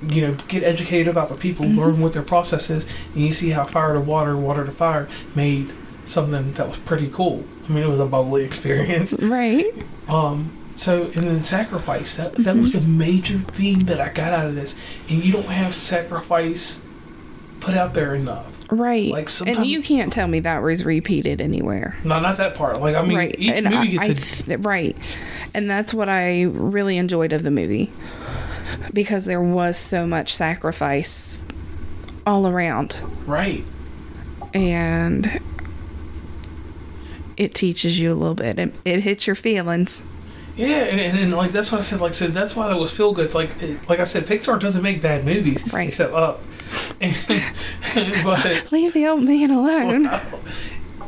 You 0.01 0.21
know, 0.27 0.33
get 0.49 0.63
educated 0.63 1.07
about 1.07 1.29
the 1.29 1.35
people, 1.35 1.65
learn 1.65 2.01
what 2.01 2.11
their 2.13 2.23
process 2.23 2.69
is, 2.69 2.85
and 3.15 3.25
you 3.25 3.31
see 3.31 3.51
how 3.51 3.65
fire 3.65 3.93
to 3.93 4.01
water, 4.01 4.35
water 4.35 4.65
to 4.65 4.71
fire 4.71 5.07
made 5.33 5.71
something 6.05 6.51
that 6.53 6.67
was 6.67 6.77
pretty 6.77 7.09
cool. 7.09 7.45
I 7.69 7.71
mean, 7.71 7.83
it 7.83 7.87
was 7.89 8.01
a 8.01 8.05
bubbly 8.05 8.43
experience. 8.49 9.13
right. 9.13 9.71
Um, 10.09 10.51
So 10.75 11.03
and 11.03 11.13
then 11.29 11.43
sacrifice 11.43 12.17
that 12.17 12.35
that 12.43 12.55
was 12.57 12.73
a 12.75 12.81
major 12.81 13.37
theme 13.37 13.81
that 13.81 14.01
I 14.01 14.09
got 14.09 14.33
out 14.33 14.47
of 14.47 14.55
this, 14.55 14.75
and 15.07 15.23
you 15.23 15.31
don't 15.31 15.45
have 15.45 15.73
sacrifice 15.73 16.81
put 17.61 17.75
out 17.75 17.93
there 17.93 18.13
enough. 18.15 18.47
Right. 18.71 19.11
Like, 19.11 19.29
and 19.45 19.65
you 19.65 19.81
can't 19.81 20.11
tell 20.11 20.27
me 20.27 20.39
that 20.41 20.63
was 20.63 20.85
repeated 20.85 21.41
anywhere. 21.41 21.95
No, 22.03 22.19
not 22.19 22.37
that 22.37 22.55
part. 22.55 22.79
Like 22.79 22.95
I 22.95 23.01
mean, 23.01 23.17
right. 23.17 23.35
each 23.37 23.51
and 23.51 23.65
movie 23.65 23.99
I, 23.99 24.07
gets 24.07 24.41
a 24.41 24.43
I 24.43 24.55
th- 24.55 24.59
right. 24.65 24.97
And 25.53 25.69
that's 25.69 25.93
what 25.93 26.09
I 26.09 26.43
really 26.43 26.97
enjoyed 26.97 27.33
of 27.33 27.43
the 27.43 27.51
movie 27.51 27.91
because 28.91 29.25
there 29.25 29.41
was 29.41 29.77
so 29.77 30.07
much 30.07 30.33
sacrifice 30.33 31.41
all 32.25 32.47
around 32.47 32.97
right. 33.27 33.65
and 34.53 35.41
it 37.37 37.53
teaches 37.53 37.99
you 37.99 38.11
a 38.11 38.15
little 38.15 38.35
bit. 38.35 38.57
It, 38.59 38.73
it 38.85 38.99
hits 39.01 39.27
your 39.27 39.35
feelings. 39.35 40.01
Yeah, 40.55 40.83
and, 40.83 40.99
and, 40.99 41.17
and 41.17 41.31
like 41.33 41.51
that's 41.51 41.71
what 41.71 41.79
I 41.79 41.81
said. 41.81 41.99
Like, 41.99 42.11
I 42.11 42.15
said 42.15 42.31
that's 42.31 42.55
why 42.55 42.67
that 42.67 42.77
was 42.77 42.91
feel 42.91 43.11
good. 43.13 43.25
It's 43.25 43.35
like, 43.35 43.49
it, 43.61 43.89
like 43.89 43.99
I 43.99 44.03
said, 44.03 44.25
Pixar 44.25 44.59
doesn't 44.59 44.83
make 44.83 45.01
bad 45.01 45.25
movies, 45.25 45.71
Right. 45.73 45.87
Except 45.87 46.13
Up, 46.13 46.41
but 48.23 48.71
Leave 48.71 48.93
the 48.93 49.05
old 49.07 49.23
man 49.23 49.51
alone. 49.51 50.07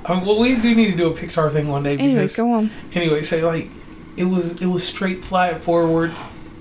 um, 0.06 0.26
well, 0.26 0.40
we 0.40 0.56
do 0.56 0.76
need 0.76 0.92
to 0.92 0.98
do 0.98 1.08
a 1.08 1.14
Pixar 1.14 1.52
thing 1.52 1.68
one 1.68 1.84
day. 1.84 1.98
Anyways, 1.98 2.36
go 2.36 2.52
on. 2.52 2.70
Anyway, 2.94 3.24
so 3.24 3.38
like, 3.46 3.70
it 4.18 4.26
was 4.26 4.62
it 4.62 4.68
was 4.68 4.86
straight, 4.88 5.24
flat 5.24 5.62
forward. 5.62 6.14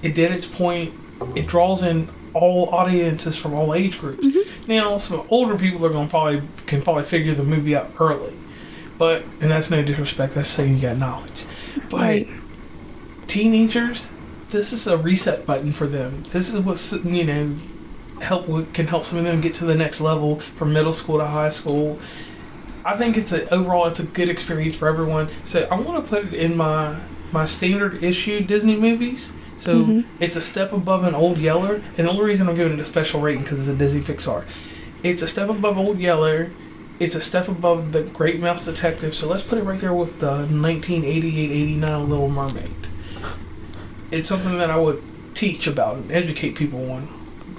It 0.02 0.14
did 0.14 0.32
its 0.32 0.46
point. 0.46 0.92
It 1.36 1.46
draws 1.46 1.82
in 1.82 2.08
all 2.32 2.68
audiences 2.70 3.36
from 3.36 3.54
all 3.54 3.74
age 3.74 3.98
groups. 4.00 4.26
Mm-hmm. 4.26 4.68
Now, 4.70 4.96
some 4.98 5.24
older 5.30 5.56
people 5.56 5.84
are 5.86 5.90
gonna 5.90 6.08
probably 6.08 6.42
can 6.66 6.82
probably 6.82 7.04
figure 7.04 7.34
the 7.34 7.44
movie 7.44 7.76
out 7.76 7.90
early, 8.00 8.32
but 8.98 9.22
and 9.40 9.50
that's 9.50 9.70
no 9.70 9.82
disrespect. 9.82 10.34
That's 10.34 10.48
saying 10.48 10.76
you 10.76 10.80
got 10.82 10.96
knowledge, 10.96 11.44
but 11.90 12.00
Right. 12.00 12.28
teenagers, 13.26 14.08
this 14.50 14.72
is 14.72 14.86
a 14.86 14.96
reset 14.96 15.46
button 15.46 15.72
for 15.72 15.86
them. 15.86 16.24
This 16.30 16.52
is 16.52 16.60
what's 16.60 16.92
you 16.92 17.24
know 17.24 17.54
help 18.24 18.48
with, 18.48 18.72
can 18.74 18.86
help 18.88 19.04
some 19.04 19.18
of 19.18 19.24
them 19.24 19.40
get 19.40 19.54
to 19.54 19.64
the 19.64 19.74
next 19.74 20.00
level 20.00 20.40
from 20.40 20.72
middle 20.72 20.92
school 20.92 21.18
to 21.18 21.26
high 21.26 21.50
school. 21.50 21.98
I 22.84 22.96
think 22.96 23.16
it's 23.16 23.32
a 23.32 23.48
overall 23.54 23.86
it's 23.86 24.00
a 24.00 24.04
good 24.04 24.28
experience 24.28 24.74
for 24.76 24.88
everyone. 24.88 25.28
So 25.44 25.66
I 25.70 25.74
want 25.78 26.04
to 26.04 26.08
put 26.10 26.24
it 26.26 26.34
in 26.34 26.56
my 26.56 26.96
my 27.32 27.44
standard 27.46 28.02
issue 28.02 28.40
Disney 28.40 28.76
movies. 28.76 29.30
So 29.56 29.84
Mhm. 29.84 30.04
it's 30.20 30.36
a 30.36 30.40
step 30.40 30.72
above 30.72 31.04
an 31.04 31.14
Old 31.14 31.38
Yeller, 31.38 31.80
and 31.96 32.06
the 32.06 32.10
only 32.10 32.24
reason 32.24 32.48
I'm 32.48 32.56
giving 32.56 32.72
it 32.74 32.80
a 32.80 32.84
special 32.84 33.20
rating 33.20 33.42
because 33.42 33.60
it's 33.60 33.68
a 33.68 33.74
Disney 33.74 34.00
Pixar. 34.00 34.42
It's 35.02 35.22
a 35.22 35.28
step 35.28 35.48
above 35.48 35.78
Old 35.78 35.98
Yeller. 35.98 36.50
It's 37.00 37.14
a 37.14 37.20
step 37.20 37.48
above 37.48 37.92
the 37.92 38.02
Great 38.02 38.40
Mouse 38.40 38.64
Detective. 38.64 39.14
So 39.14 39.26
let's 39.28 39.42
put 39.42 39.58
it 39.58 39.62
right 39.64 39.80
there 39.80 39.92
with 39.94 40.18
the 40.20 40.46
1988-89 40.48 42.08
Little 42.08 42.28
Mermaid. 42.28 42.70
It's 44.10 44.28
something 44.28 44.58
that 44.58 44.70
I 44.70 44.76
would 44.76 45.02
teach 45.34 45.66
about 45.66 45.96
and 45.96 46.12
educate 46.12 46.54
people 46.54 46.90
on 46.92 47.08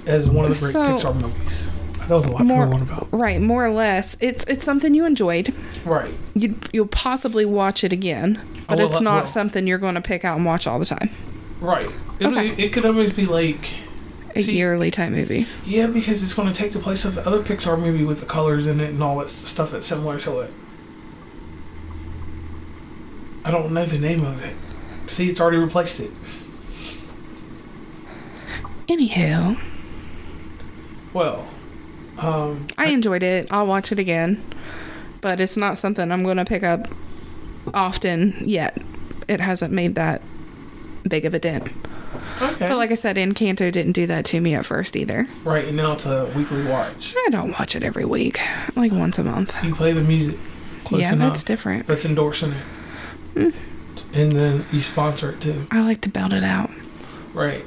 as 0.06 0.28
one 0.28 0.44
of 0.44 0.54
the 0.54 0.60
great 0.60 0.72
So- 0.72 1.08
Pixar 1.10 1.20
movies. 1.20 1.70
That 2.08 2.14
was 2.14 2.26
a 2.26 2.30
lot 2.30 2.44
More, 2.44 2.62
on 2.72 2.82
about. 2.82 3.08
right, 3.10 3.40
more 3.40 3.64
or 3.66 3.70
less. 3.70 4.16
It's 4.20 4.44
it's 4.46 4.64
something 4.64 4.94
you 4.94 5.04
enjoyed. 5.04 5.52
Right. 5.84 6.14
You 6.34 6.54
you'll 6.72 6.86
possibly 6.86 7.44
watch 7.44 7.82
it 7.82 7.92
again, 7.92 8.40
but 8.68 8.74
Oh, 8.78 8.84
well, 8.84 8.86
it's 8.92 9.00
not 9.00 9.14
well. 9.16 9.26
something 9.26 9.66
you're 9.66 9.78
going 9.78 9.96
to 9.96 10.00
pick 10.00 10.24
out 10.24 10.36
and 10.36 10.46
watch 10.46 10.68
all 10.68 10.78
the 10.78 10.86
time. 10.86 11.10
Right. 11.60 11.90
It, 12.20 12.26
Okay. 12.26 12.50
it, 12.50 12.58
it 12.60 12.72
could 12.72 12.84
always 12.86 13.12
be 13.12 13.26
like 13.26 13.70
A 14.36 14.42
See- 14.42 14.56
yearly 14.56 14.92
type 14.92 15.10
movie. 15.10 15.48
Yeah, 15.64 15.88
because 15.88 16.22
it's 16.22 16.32
going 16.32 16.46
to 16.46 16.54
take 16.54 16.70
the 16.72 16.78
place 16.78 17.04
of 17.04 17.16
the 17.16 17.26
other 17.26 17.40
Pixar 17.42 17.76
movie 17.76 18.04
with 18.04 18.20
the 18.20 18.26
colors 18.26 18.68
in 18.68 18.78
it 18.78 18.90
and 18.90 19.02
all 19.02 19.18
that 19.18 19.28
stuff 19.28 19.72
that's 19.72 19.86
similar 19.88 20.20
to 20.20 20.40
it. 20.42 20.52
I 23.44 23.50
don't 23.50 23.72
know 23.72 23.84
the 23.84 23.98
name 23.98 24.24
of 24.24 24.44
it. 24.44 24.54
See, 25.08 25.28
it's 25.28 25.40
already 25.40 25.56
replaced 25.56 25.98
it. 25.98 26.10
Anywho, 28.88 29.58
Well, 31.16 31.48
um, 32.18 32.66
I 32.76 32.88
enjoyed 32.88 33.22
it. 33.22 33.48
I'll 33.50 33.66
watch 33.66 33.90
it 33.90 33.98
again, 33.98 34.38
but 35.22 35.40
it's 35.40 35.56
not 35.56 35.78
something 35.78 36.12
I'm 36.12 36.22
going 36.22 36.36
to 36.36 36.44
pick 36.44 36.62
up 36.62 36.88
often 37.72 38.36
yet. 38.44 38.82
It 39.26 39.40
hasn't 39.40 39.72
made 39.72 39.94
that 39.94 40.20
big 41.08 41.24
of 41.24 41.32
a 41.32 41.38
dent. 41.38 41.70
okay. 42.42 42.68
But 42.68 42.76
like 42.76 42.90
I 42.90 42.96
said, 42.96 43.16
Encanto 43.16 43.72
didn't 43.72 43.92
do 43.92 44.06
that 44.08 44.26
to 44.26 44.40
me 44.42 44.54
at 44.54 44.66
first 44.66 44.94
either. 44.94 45.26
right, 45.42 45.64
and 45.64 45.74
now 45.74 45.92
it's 45.92 46.04
a 46.04 46.30
weekly 46.36 46.66
watch. 46.66 47.14
I 47.16 47.30
don't 47.30 47.52
watch 47.52 47.74
it 47.74 47.82
every 47.82 48.04
week, 48.04 48.38
like 48.76 48.92
once 48.92 49.18
a 49.18 49.24
month. 49.24 49.54
You 49.64 49.74
play 49.74 49.92
the 49.92 50.02
music. 50.02 50.36
Close 50.84 51.00
yeah, 51.00 51.14
enough. 51.14 51.32
that's 51.32 51.44
different. 51.44 51.86
That's 51.86 52.04
endorsing 52.04 52.52
it. 53.34 53.54
And 54.12 54.32
then 54.32 54.66
you 54.70 54.82
sponsor 54.82 55.30
it 55.30 55.40
too. 55.40 55.66
I 55.70 55.80
like 55.80 56.02
to 56.02 56.10
belt 56.10 56.34
it 56.34 56.44
out. 56.44 56.70
Right. 57.32 57.64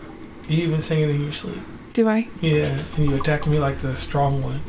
You 0.47 0.57
even 0.63 0.83
sing 0.83 1.01
it 1.01 1.09
in 1.09 1.23
your 1.23 1.33
sleep. 1.33 1.57
Do 1.99 2.07
I, 2.07 2.29
Yeah, 2.39 2.81
and 2.95 3.09
you 3.11 3.19
attack 3.19 3.45
me 3.45 3.59
like 3.59 3.79
the 3.79 3.93
strong 3.97 4.41
one. 4.41 4.61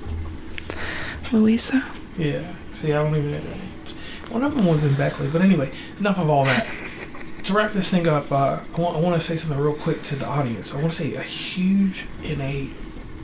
Luisa? 1.30 1.86
Yeah. 2.18 2.54
See, 2.72 2.92
I 2.92 3.00
don't 3.00 3.14
even 3.14 3.30
know 3.30 3.38
their 3.38 3.54
names. 3.54 3.90
One 4.30 4.42
of 4.42 4.56
them 4.56 4.66
was 4.66 4.82
in 4.82 4.94
Beckley, 4.94 5.28
but 5.28 5.40
anyway, 5.40 5.70
enough 6.00 6.18
of 6.18 6.28
all 6.28 6.44
that. 6.46 6.66
to 7.44 7.52
wrap 7.52 7.70
this 7.70 7.88
thing 7.88 8.08
up, 8.08 8.32
uh, 8.32 8.58
I 8.76 8.80
want 8.80 8.96
I 8.96 9.00
want 9.00 9.14
to 9.14 9.24
say 9.24 9.36
something 9.36 9.60
real 9.60 9.74
quick 9.74 10.02
to 10.02 10.16
the 10.16 10.26
audience. 10.26 10.74
I 10.74 10.80
want 10.80 10.92
to 10.92 10.98
say 10.98 11.14
a 11.14 11.22
huge 11.22 12.04
and 12.24 12.42
a 12.42 12.68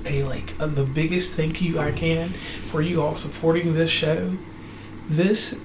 a 0.04 0.22
like 0.22 0.54
uh, 0.60 0.66
the 0.66 0.84
biggest 0.84 1.34
thank 1.34 1.60
you 1.60 1.80
I 1.80 1.90
can 1.90 2.28
for 2.70 2.80
you 2.80 3.02
all 3.02 3.16
supporting 3.16 3.74
this 3.74 3.90
show. 3.90 4.36
This 5.08 5.58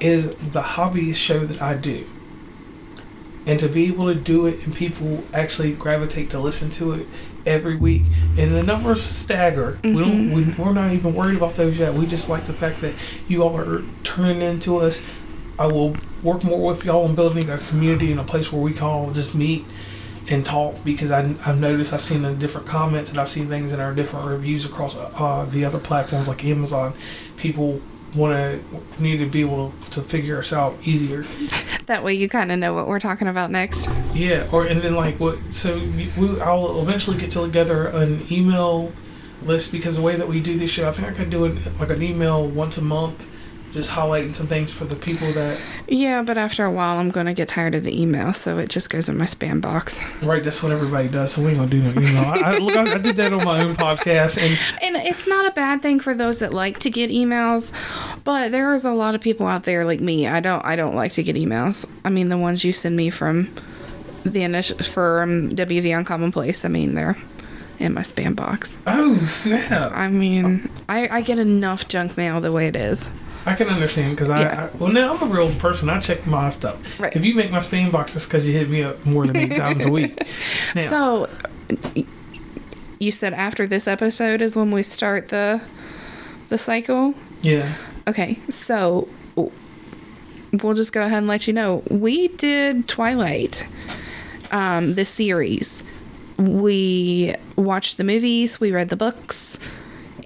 is 0.00 0.34
the 0.34 0.60
hobbyist 0.60 1.14
show 1.14 1.46
that 1.46 1.62
I 1.62 1.76
do. 1.76 2.04
And 3.46 3.58
to 3.58 3.68
be 3.68 3.86
able 3.86 4.12
to 4.12 4.14
do 4.14 4.46
it 4.46 4.64
and 4.64 4.74
people 4.74 5.24
actually 5.34 5.72
gravitate 5.72 6.30
to 6.30 6.38
listen 6.38 6.70
to 6.70 6.92
it 6.92 7.06
every 7.44 7.76
week, 7.76 8.02
and 8.38 8.52
the 8.52 8.62
numbers 8.62 9.02
stagger. 9.02 9.78
We 9.82 9.96
don't. 9.96 10.32
We, 10.32 10.44
we're 10.52 10.72
not 10.72 10.92
even 10.92 11.14
worried 11.14 11.36
about 11.36 11.54
those 11.54 11.78
yet. 11.78 11.94
We 11.94 12.06
just 12.06 12.28
like 12.28 12.46
the 12.46 12.52
fact 12.52 12.80
that 12.82 12.94
you 13.28 13.42
all 13.42 13.58
are 13.58 13.82
turning 14.04 14.42
into 14.42 14.76
us. 14.78 15.02
I 15.58 15.66
will 15.66 15.96
work 16.22 16.44
more 16.44 16.72
with 16.72 16.84
y'all 16.84 17.04
on 17.04 17.14
building 17.14 17.50
a 17.50 17.58
community 17.58 18.10
and 18.10 18.18
a 18.18 18.24
place 18.24 18.50
where 18.52 18.62
we 18.62 18.72
can 18.72 18.84
all 18.84 19.10
just 19.10 19.34
meet 19.34 19.64
and 20.28 20.46
talk 20.46 20.82
because 20.84 21.10
I, 21.10 21.34
I've 21.44 21.60
noticed 21.60 21.92
I've 21.92 22.00
seen 22.00 22.22
the 22.22 22.32
different 22.32 22.66
comments 22.66 23.10
and 23.10 23.18
I've 23.18 23.28
seen 23.28 23.48
things 23.48 23.72
in 23.72 23.80
our 23.80 23.92
different 23.92 24.26
reviews 24.26 24.64
across 24.64 24.94
uh, 24.96 25.46
the 25.50 25.64
other 25.64 25.78
platforms 25.78 26.28
like 26.28 26.44
Amazon. 26.44 26.94
People 27.36 27.80
want 28.14 28.34
to 28.34 29.02
need 29.02 29.18
to 29.18 29.26
be 29.26 29.40
able 29.40 29.72
to 29.90 30.02
figure 30.02 30.38
us 30.38 30.52
out 30.52 30.76
easier. 30.84 31.24
That 31.86 32.04
way 32.04 32.14
you 32.14 32.28
kind 32.28 32.52
of 32.52 32.60
know 32.60 32.74
what 32.74 32.86
we're 32.86 33.00
talking 33.00 33.26
about 33.26 33.50
next. 33.50 33.88
Yeah, 34.14 34.46
or 34.52 34.64
and 34.64 34.80
then 34.80 34.94
like 34.94 35.18
what? 35.18 35.36
So 35.52 35.78
we, 36.16 36.40
I'll 36.40 36.80
eventually 36.80 37.18
get 37.18 37.32
together 37.32 37.88
an 37.88 38.24
email 38.30 38.92
list 39.42 39.72
because 39.72 39.96
the 39.96 40.02
way 40.02 40.14
that 40.14 40.28
we 40.28 40.40
do 40.40 40.56
this 40.56 40.70
show, 40.70 40.88
I 40.88 40.92
think 40.92 41.08
I 41.08 41.12
could 41.12 41.28
do 41.28 41.44
it 41.44 41.58
like 41.80 41.90
an 41.90 42.00
email 42.00 42.46
once 42.46 42.78
a 42.78 42.82
month, 42.82 43.28
just 43.72 43.90
highlighting 43.90 44.34
some 44.34 44.46
things 44.46 44.72
for 44.72 44.84
the 44.84 44.94
people 44.94 45.32
that. 45.32 45.58
Yeah, 45.88 46.22
but 46.22 46.36
after 46.36 46.64
a 46.64 46.70
while, 46.70 46.98
I'm 46.98 47.10
going 47.10 47.26
to 47.26 47.34
get 47.34 47.48
tired 47.48 47.74
of 47.74 47.84
the 47.84 48.00
email, 48.00 48.32
so 48.32 48.58
it 48.58 48.68
just 48.68 48.90
goes 48.90 49.08
in 49.08 49.16
my 49.16 49.24
spam 49.24 49.60
box. 49.60 50.02
Right, 50.22 50.42
that's 50.44 50.62
what 50.62 50.72
everybody 50.72 51.08
does. 51.08 51.32
So 51.32 51.42
we 51.42 51.48
ain't 51.48 51.58
gonna 51.58 51.70
do 51.70 51.82
no 51.82 51.90
email. 51.90 52.24
I, 52.24 52.40
I, 52.40 52.58
look, 52.58 52.76
I, 52.76 52.94
I 52.94 52.98
did 52.98 53.16
that 53.16 53.32
on 53.32 53.44
my 53.44 53.60
own 53.60 53.74
podcast, 53.74 54.38
and 54.38 54.58
And 54.82 54.96
it's 55.06 55.26
not 55.26 55.46
a 55.46 55.52
bad 55.52 55.82
thing 55.82 56.00
for 56.00 56.14
those 56.14 56.40
that 56.40 56.52
like 56.52 56.80
to 56.80 56.90
get 56.90 57.10
emails, 57.10 57.72
but 58.24 58.52
there 58.52 58.74
is 58.74 58.84
a 58.84 58.92
lot 58.92 59.14
of 59.14 59.20
people 59.20 59.46
out 59.46 59.64
there 59.64 59.84
like 59.84 60.00
me. 60.00 60.26
I 60.26 60.40
don't. 60.40 60.64
I 60.64 60.76
don't 60.76 60.94
like 60.94 61.12
to 61.12 61.22
get 61.22 61.36
emails. 61.36 61.86
I 62.04 62.10
mean, 62.10 62.28
the 62.28 62.38
ones 62.38 62.64
you 62.64 62.72
send 62.72 62.96
me 62.96 63.10
from 63.10 63.48
the 64.24 64.42
initial 64.42 64.78
from 64.78 65.50
WV 65.56 65.96
Uncommon 65.96 66.32
Place. 66.32 66.64
I 66.64 66.68
mean, 66.68 66.94
they're 66.94 67.16
in 67.78 67.94
my 67.94 68.02
spam 68.02 68.36
box. 68.36 68.76
oh 68.86 69.18
snap! 69.24 69.92
I 69.92 70.08
mean, 70.08 70.68
I, 70.88 71.08
I 71.08 71.20
get 71.22 71.38
enough 71.38 71.88
junk 71.88 72.16
mail 72.16 72.40
the 72.40 72.52
way 72.52 72.68
it 72.68 72.76
is. 72.76 73.08
I 73.44 73.54
can 73.54 73.68
understand 73.68 74.10
because 74.16 74.30
I, 74.30 74.40
Yeah. 74.42 74.68
I 74.72 74.76
well 74.78 74.92
now 74.92 75.14
I'm 75.14 75.22
a 75.22 75.32
real 75.32 75.52
person. 75.56 75.88
I 75.90 76.00
check 76.00 76.26
my 76.26 76.50
stuff. 76.50 77.00
Right. 77.00 77.14
If 77.16 77.24
you 77.24 77.34
make 77.34 77.50
my 77.50 77.58
spam 77.58 77.90
box, 77.90 78.14
it's 78.16 78.24
because 78.26 78.46
you 78.46 78.52
hit 78.52 78.68
me 78.70 78.82
up 78.82 79.04
more 79.04 79.26
than 79.26 79.36
eight 79.36 79.56
times 79.56 79.84
a 79.84 79.90
week. 79.90 80.18
Now, 80.74 80.88
So, 80.88 81.28
you 82.98 83.10
said 83.12 83.32
after 83.34 83.66
this 83.66 83.86
episode 83.88 84.40
is 84.42 84.54
when 84.56 84.70
we 84.70 84.82
start 84.82 85.28
the 85.28 85.60
the 86.50 86.58
cycle. 86.58 87.14
yeah, 87.40 87.72
Okay, 88.06 88.38
so 88.50 89.08
we'll 89.34 90.74
just 90.74 90.92
go 90.92 91.02
ahead 91.02 91.18
and 91.18 91.26
let 91.26 91.46
you 91.46 91.52
know 91.52 91.82
we 91.88 92.28
did 92.28 92.86
Twilight, 92.88 93.66
um, 94.50 94.94
the 94.96 95.04
series. 95.04 95.82
We 96.36 97.34
watched 97.56 97.96
the 97.96 98.04
movies, 98.04 98.60
we 98.60 98.70
read 98.72 98.88
the 98.90 98.96
books, 98.96 99.58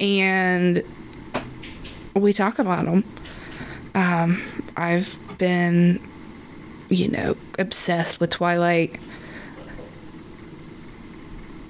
and 0.01 0.83
we 2.23 2.33
talk 2.33 2.59
about 2.59 2.85
them. 2.87 3.05
Um, 3.95 4.43
I've 4.77 5.17
been, 5.39 6.01
you 6.89 7.09
know, 7.09 7.37
obsessed 7.59 8.21
with 8.21 8.31
Twilight. 8.31 8.99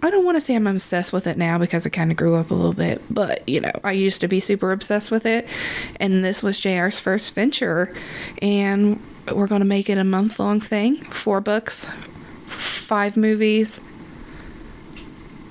I 0.02 0.10
don't 0.10 0.24
want 0.24 0.36
to 0.36 0.40
say 0.40 0.54
I'm 0.54 0.66
obsessed 0.66 1.12
with 1.12 1.26
it 1.26 1.36
now 1.36 1.58
because 1.58 1.84
I 1.86 1.88
kind 1.88 2.10
of 2.10 2.16
grew 2.16 2.36
up 2.36 2.50
a 2.50 2.54
little 2.54 2.74
bit, 2.74 3.02
but 3.10 3.48
you 3.48 3.60
know, 3.60 3.72
I 3.82 3.92
used 3.92 4.20
to 4.20 4.28
be 4.28 4.40
super 4.40 4.70
obsessed 4.70 5.10
with 5.10 5.26
it. 5.26 5.48
And 5.98 6.24
this 6.24 6.42
was 6.42 6.60
JR's 6.60 6.98
first 7.00 7.34
venture, 7.34 7.92
and 8.40 9.00
we're 9.32 9.46
going 9.48 9.62
to 9.62 9.66
make 9.66 9.88
it 9.90 9.98
a 9.98 10.04
month 10.04 10.38
long 10.38 10.60
thing. 10.60 10.96
Four 10.96 11.40
books, 11.40 11.88
five 12.46 13.16
movies. 13.16 13.80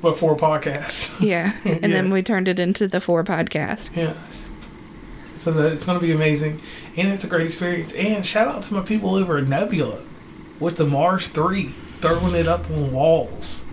But 0.02 0.18
four 0.18 0.38
podcasts. 0.38 1.20
Yeah. 1.20 1.54
And 1.66 1.82
Yeah. 1.82 1.88
then 1.88 2.12
we 2.12 2.22
turned 2.22 2.48
it 2.48 2.60
into 2.60 2.88
the 2.88 3.02
four 3.02 3.24
podcast. 3.24 3.90
Yes. 3.96 4.45
So 5.38 5.52
that 5.52 5.74
it's 5.74 5.86
going 5.86 6.00
to 6.00 6.06
be 6.06 6.12
amazing, 6.12 6.62
and 6.96 7.10
it's 7.10 7.24
a 7.24 7.28
great 7.28 7.46
experience. 7.48 7.94
And 7.94 8.26
shout 8.26 8.48
out 8.48 8.64
to 8.64 8.74
my 8.74 8.82
people 8.82 9.16
over 9.16 9.38
at 9.38 9.48
Nebula 9.48 10.00
with 10.60 10.78
the 10.78 10.86
Mars 10.86 11.28
Three 11.28 11.74
throwing 12.00 12.36
it 12.36 12.48
up 12.48 12.70
on 12.70 12.92
walls. 12.92 13.64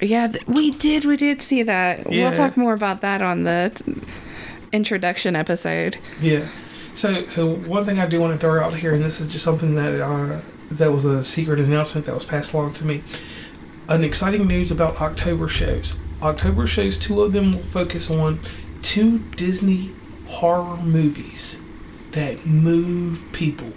Yeah, 0.00 0.28
th- 0.28 0.46
we 0.46 0.72
did. 0.72 1.04
We 1.04 1.16
did 1.16 1.40
see 1.40 1.62
that. 1.62 2.10
Yeah. 2.10 2.28
We'll 2.28 2.36
talk 2.36 2.56
more 2.56 2.74
about 2.74 3.00
that 3.00 3.22
on 3.22 3.44
the 3.44 3.72
t- 3.74 3.94
introduction 4.72 5.34
episode. 5.34 5.96
Yeah. 6.20 6.46
So 6.94 7.26
so 7.28 7.54
one 7.54 7.84
thing 7.84 7.98
I 7.98 8.06
do 8.06 8.20
want 8.20 8.32
to 8.32 8.38
throw 8.38 8.62
out 8.62 8.74
here, 8.74 8.94
and 8.94 9.02
this 9.02 9.20
is 9.20 9.28
just 9.28 9.44
something 9.44 9.74
that 9.76 10.00
uh, 10.00 10.40
that 10.72 10.92
was 10.92 11.04
a 11.04 11.24
secret 11.24 11.58
announcement 11.58 12.06
that 12.06 12.14
was 12.14 12.24
passed 12.24 12.52
along 12.52 12.74
to 12.74 12.84
me. 12.84 13.02
An 13.88 14.04
exciting 14.04 14.46
news 14.46 14.70
about 14.70 15.00
October 15.00 15.48
shows. 15.48 15.96
October 16.22 16.66
shows, 16.66 16.96
two 16.96 17.22
of 17.22 17.32
them 17.32 17.52
will 17.52 17.58
focus 17.60 18.10
on 18.10 18.40
two 18.82 19.18
Disney 19.36 19.92
horror 20.26 20.76
movies 20.78 21.60
that 22.12 22.46
move 22.46 23.22
people. 23.32 23.72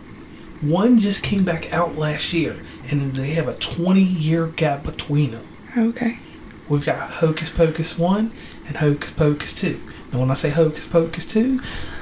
One 0.62 1.00
just 1.00 1.24
came 1.24 1.44
back 1.44 1.72
out 1.72 1.98
last 1.98 2.34
year, 2.34 2.58
and 2.90 3.14
they 3.14 3.32
have 3.32 3.48
a 3.48 3.56
20 3.56 4.02
year 4.02 4.48
gap 4.48 4.84
between 4.84 5.32
them. 5.32 5.46
Okay. 5.78 6.20
We've 6.68 6.86
got 6.86 7.10
Hocus 7.12 7.50
Pocus 7.50 7.98
1 7.98 8.32
and 8.68 8.78
Hocus 8.78 9.12
Pocus 9.12 9.54
2. 9.60 9.80
And 10.12 10.20
when 10.20 10.32
I 10.32 10.36
say 10.36 10.50
Hocus 10.50 10.88
Pocus 10.88 11.26
2, 11.26 11.62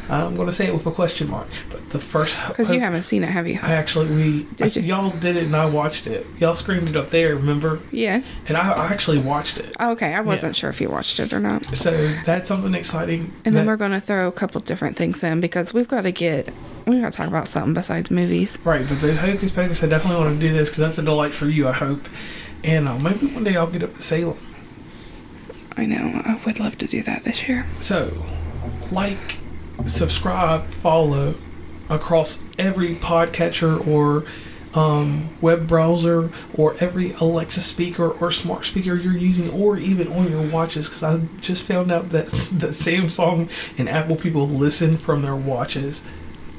I'm 0.10 0.36
going 0.36 0.48
to 0.48 0.54
say 0.54 0.68
it 0.68 0.74
with 0.74 0.86
a 0.86 0.92
question 0.92 1.30
mark. 1.30 1.48
But 1.70 1.90
the 1.90 2.00
first. 2.00 2.38
Because 2.48 2.72
you 2.72 2.80
haven't 2.80 3.04
seen 3.04 3.24
it, 3.24 3.28
have 3.28 3.48
you? 3.48 3.60
I 3.62 3.74
actually, 3.74 4.14
we. 4.14 4.44
Did 4.56 4.76
you? 4.76 4.82
Y'all 4.84 5.10
did 5.12 5.36
it 5.36 5.44
and 5.44 5.56
I 5.56 5.66
watched 5.66 6.08
it. 6.08 6.26
Y'all 6.40 6.56
screened 6.56 6.88
it 6.88 6.96
up 6.96 7.10
there, 7.10 7.36
remember? 7.36 7.80
Yeah. 7.92 8.22
And 8.48 8.58
I, 8.58 8.72
I 8.72 8.88
actually 8.88 9.20
watched 9.20 9.58
it. 9.58 9.76
Okay. 9.80 10.14
I 10.14 10.22
wasn't 10.22 10.56
sure 10.56 10.70
if 10.70 10.80
you 10.80 10.90
watched 10.90 11.20
it 11.20 11.34
or 11.34 11.40
not. 11.40 11.66
So 11.76 11.92
that's 12.26 12.48
something 12.48 12.74
exciting. 12.74 13.32
And 13.46 13.56
then 13.56 13.66
we're 13.66 13.78
going 13.78 13.92
to 13.92 14.02
throw 14.02 14.28
a 14.28 14.32
couple 14.32 14.62
different 14.62 14.96
things 14.96 15.24
in 15.24 15.42
because 15.42 15.74
we've 15.74 15.88
got 15.88 16.02
to 16.02 16.12
get, 16.12 16.50
we've 16.86 17.02
got 17.02 17.14
to 17.14 17.18
talk 17.18 17.28
about 17.28 17.48
something 17.48 17.74
besides 17.74 18.10
movies. 18.10 18.58
Right, 18.64 18.88
but 18.88 19.02
the 19.02 19.16
Hocus 19.16 19.52
Pocus, 19.52 19.84
I 19.84 19.88
definitely 19.88 20.24
want 20.24 20.40
to 20.40 20.48
do 20.48 20.54
this 20.54 20.70
because 20.70 20.80
that's 20.80 20.98
a 20.98 21.04
delight 21.04 21.34
for 21.34 21.48
you, 21.48 21.68
I 21.68 21.74
hope. 21.74 22.08
And 22.64 22.88
uh, 22.88 22.98
maybe 22.98 23.28
one 23.28 23.44
day 23.44 23.56
I'll 23.56 23.68
get 23.68 23.84
up 23.84 23.96
to 23.96 24.02
Salem. 24.02 24.38
I 25.76 25.86
know. 25.86 26.22
I 26.26 26.40
would 26.46 26.60
love 26.60 26.78
to 26.80 26.88
do 26.88 27.04
that 27.04 27.24
this 27.24 27.48
year. 27.48 27.66
So, 27.80 28.26
like, 28.92 29.38
subscribe, 29.86 30.66
follow 30.66 31.36
across 31.90 32.44
every 32.58 32.96
podcatcher 32.96 33.86
or 33.88 34.26
um, 34.74 35.30
web 35.42 35.68
browser 35.68 36.30
or 36.54 36.76
every 36.80 37.14
Alexa 37.14 37.62
speaker 37.62 38.10
or 38.10 38.32
smart 38.32 38.66
speaker 38.66 38.96
you're 38.96 39.18
using, 39.18 39.50
or 39.52 39.78
even 39.78 40.08
on 40.10 40.30
your 40.30 40.44
watches. 40.50 40.88
Because 40.88 41.04
I 41.04 41.20
just 41.42 41.64
found 41.64 41.92
out 41.92 42.10
that 42.10 42.28
that 42.28 42.72
Samsung 42.72 43.50
and 43.78 43.90
Apple 43.90 44.16
people 44.16 44.48
listen 44.48 44.98
from 44.98 45.22
their 45.22 45.36
watches, 45.36 46.02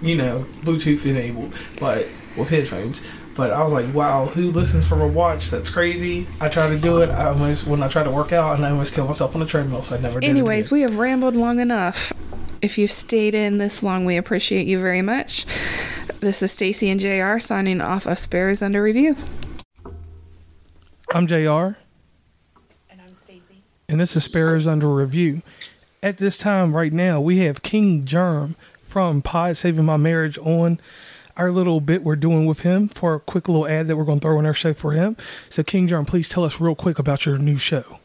you 0.00 0.16
know, 0.16 0.46
Bluetooth 0.62 1.06
enabled, 1.06 1.52
but 1.78 2.08
with 2.36 2.48
headphones. 2.48 3.02
But 3.34 3.52
I 3.52 3.62
was 3.62 3.72
like, 3.72 3.94
wow, 3.94 4.26
who 4.26 4.50
listens 4.50 4.88
from 4.88 5.00
a 5.00 5.06
watch? 5.06 5.48
That's 5.48 5.70
crazy. 5.70 6.26
I 6.40 6.48
try 6.48 6.68
to 6.68 6.76
do 6.76 7.02
it. 7.02 7.10
I 7.10 7.26
almost 7.26 7.68
when 7.68 7.84
I 7.84 7.88
try 7.88 8.02
to 8.02 8.10
work 8.10 8.32
out, 8.32 8.56
and 8.56 8.66
I 8.66 8.70
almost 8.70 8.94
kill 8.94 9.06
myself 9.06 9.36
on 9.36 9.40
the 9.40 9.46
treadmill, 9.46 9.84
so 9.84 9.94
I 9.94 10.00
never 10.00 10.18
Anyways, 10.24 10.72
we 10.72 10.80
have 10.80 10.96
rambled 10.96 11.36
long 11.36 11.60
enough. 11.60 12.12
If 12.60 12.76
you've 12.76 12.90
stayed 12.90 13.34
in 13.34 13.58
this 13.58 13.82
long, 13.82 14.04
we 14.04 14.16
appreciate 14.16 14.66
you 14.66 14.80
very 14.80 15.02
much. 15.02 15.46
This 16.20 16.42
is 16.42 16.50
Stacey 16.50 16.90
and 16.90 16.98
JR 16.98 17.38
signing 17.38 17.80
off 17.80 18.06
of 18.06 18.18
Sparrows 18.18 18.62
Under 18.62 18.82
Review. 18.82 19.16
I'm 21.14 21.28
JR. 21.28 21.78
And 22.90 23.00
I'm 23.00 23.16
Stacey. 23.16 23.62
and 23.88 24.00
this 24.00 24.16
is 24.16 24.24
Sparrows 24.24 24.66
Under 24.66 24.92
Review. 24.92 25.42
At 26.02 26.18
this 26.18 26.36
time, 26.36 26.74
right 26.74 26.92
now, 26.92 27.20
we 27.20 27.38
have 27.38 27.62
King 27.62 28.04
Germ 28.04 28.56
from 28.82 29.22
Pod 29.22 29.56
Saving 29.56 29.84
My 29.84 29.96
Marriage 29.96 30.36
on 30.38 30.80
our 31.36 31.52
little 31.52 31.80
bit 31.80 32.02
we're 32.02 32.16
doing 32.16 32.46
with 32.46 32.60
him 32.60 32.88
for 32.88 33.14
a 33.14 33.20
quick 33.20 33.48
little 33.48 33.68
ad 33.68 33.86
that 33.86 33.96
we're 33.96 34.04
going 34.04 34.18
to 34.18 34.24
throw 34.24 34.38
in 34.40 34.46
our 34.46 34.54
show 34.54 34.74
for 34.74 34.92
him. 34.92 35.16
So, 35.48 35.62
King 35.62 35.86
Germ, 35.86 36.04
please 36.04 36.28
tell 36.28 36.44
us 36.44 36.60
real 36.60 36.74
quick 36.74 36.98
about 36.98 37.24
your 37.24 37.38
new 37.38 37.56
show. 37.56 38.00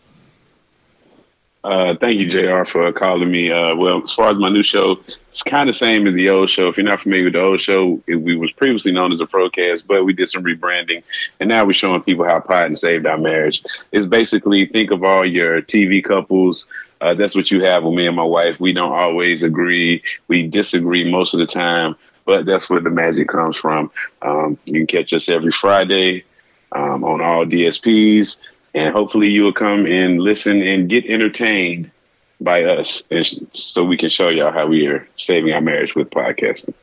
Uh, 1.63 1.95
thank 1.95 2.19
you, 2.19 2.27
JR, 2.27 2.65
for 2.65 2.91
calling 2.91 3.31
me. 3.31 3.49
Uh, 3.49 3.73
well, 3.75 4.03
as 4.03 4.11
far 4.11 4.29
as 4.29 4.37
my 4.37 4.49
new 4.49 4.63
show, 4.63 4.99
it's 5.29 5.41
kind 5.43 5.69
of 5.69 5.75
same 5.75 6.05
as 6.07 6.13
the 6.13 6.29
old 6.29 6.49
show. 6.49 6.67
If 6.67 6.75
you're 6.75 6.85
not 6.85 7.01
familiar 7.01 7.25
with 7.25 7.33
the 7.33 7.41
old 7.41 7.61
show, 7.61 8.01
it, 8.05 8.15
we 8.15 8.35
was 8.35 8.51
previously 8.51 8.91
known 8.91 9.13
as 9.13 9.21
a 9.21 9.25
Procast, 9.25 9.87
but 9.87 10.03
we 10.03 10.11
did 10.11 10.29
some 10.29 10.43
rebranding, 10.43 11.03
and 11.39 11.47
now 11.47 11.63
we're 11.63 11.73
showing 11.73 12.01
people 12.01 12.25
how 12.25 12.41
Pod 12.41 12.77
saved 12.77 13.05
our 13.05 13.17
marriage. 13.17 13.63
It's 13.93 14.07
basically 14.07 14.65
think 14.65 14.91
of 14.91 15.05
all 15.05 15.25
your 15.25 15.61
TV 15.61 16.03
couples. 16.03 16.67
Uh, 16.99 17.13
that's 17.13 17.35
what 17.35 17.49
you 17.49 17.63
have 17.63 17.83
with 17.83 17.93
me 17.93 18.07
and 18.07 18.15
my 18.15 18.23
wife. 18.23 18.59
We 18.59 18.73
don't 18.73 18.91
always 18.91 19.41
agree. 19.41 20.03
We 20.27 20.47
disagree 20.47 21.09
most 21.09 21.33
of 21.33 21.39
the 21.39 21.45
time, 21.45 21.95
but 22.25 22.45
that's 22.45 22.69
where 22.69 22.81
the 22.81 22.89
magic 22.89 23.29
comes 23.29 23.55
from. 23.55 23.89
Um, 24.21 24.57
you 24.65 24.85
can 24.85 24.87
catch 24.87 25.13
us 25.13 25.29
every 25.29 25.51
Friday 25.51 26.25
um, 26.73 27.05
on 27.05 27.21
all 27.21 27.45
DSPs 27.45 28.37
and 28.73 28.93
hopefully 28.93 29.29
you 29.29 29.43
will 29.43 29.53
come 29.53 29.85
and 29.85 30.19
listen 30.19 30.61
and 30.61 30.89
get 30.89 31.05
entertained 31.05 31.91
by 32.41 32.63
us 32.63 33.03
and 33.09 33.47
so 33.51 33.83
we 33.85 33.97
can 33.97 34.09
show 34.09 34.29
y'all 34.29 34.51
how 34.51 34.67
we 34.67 34.87
are 34.87 35.07
saving 35.15 35.53
our 35.53 35.61
marriage 35.61 35.95
with 35.95 36.09
podcasting 36.09 36.73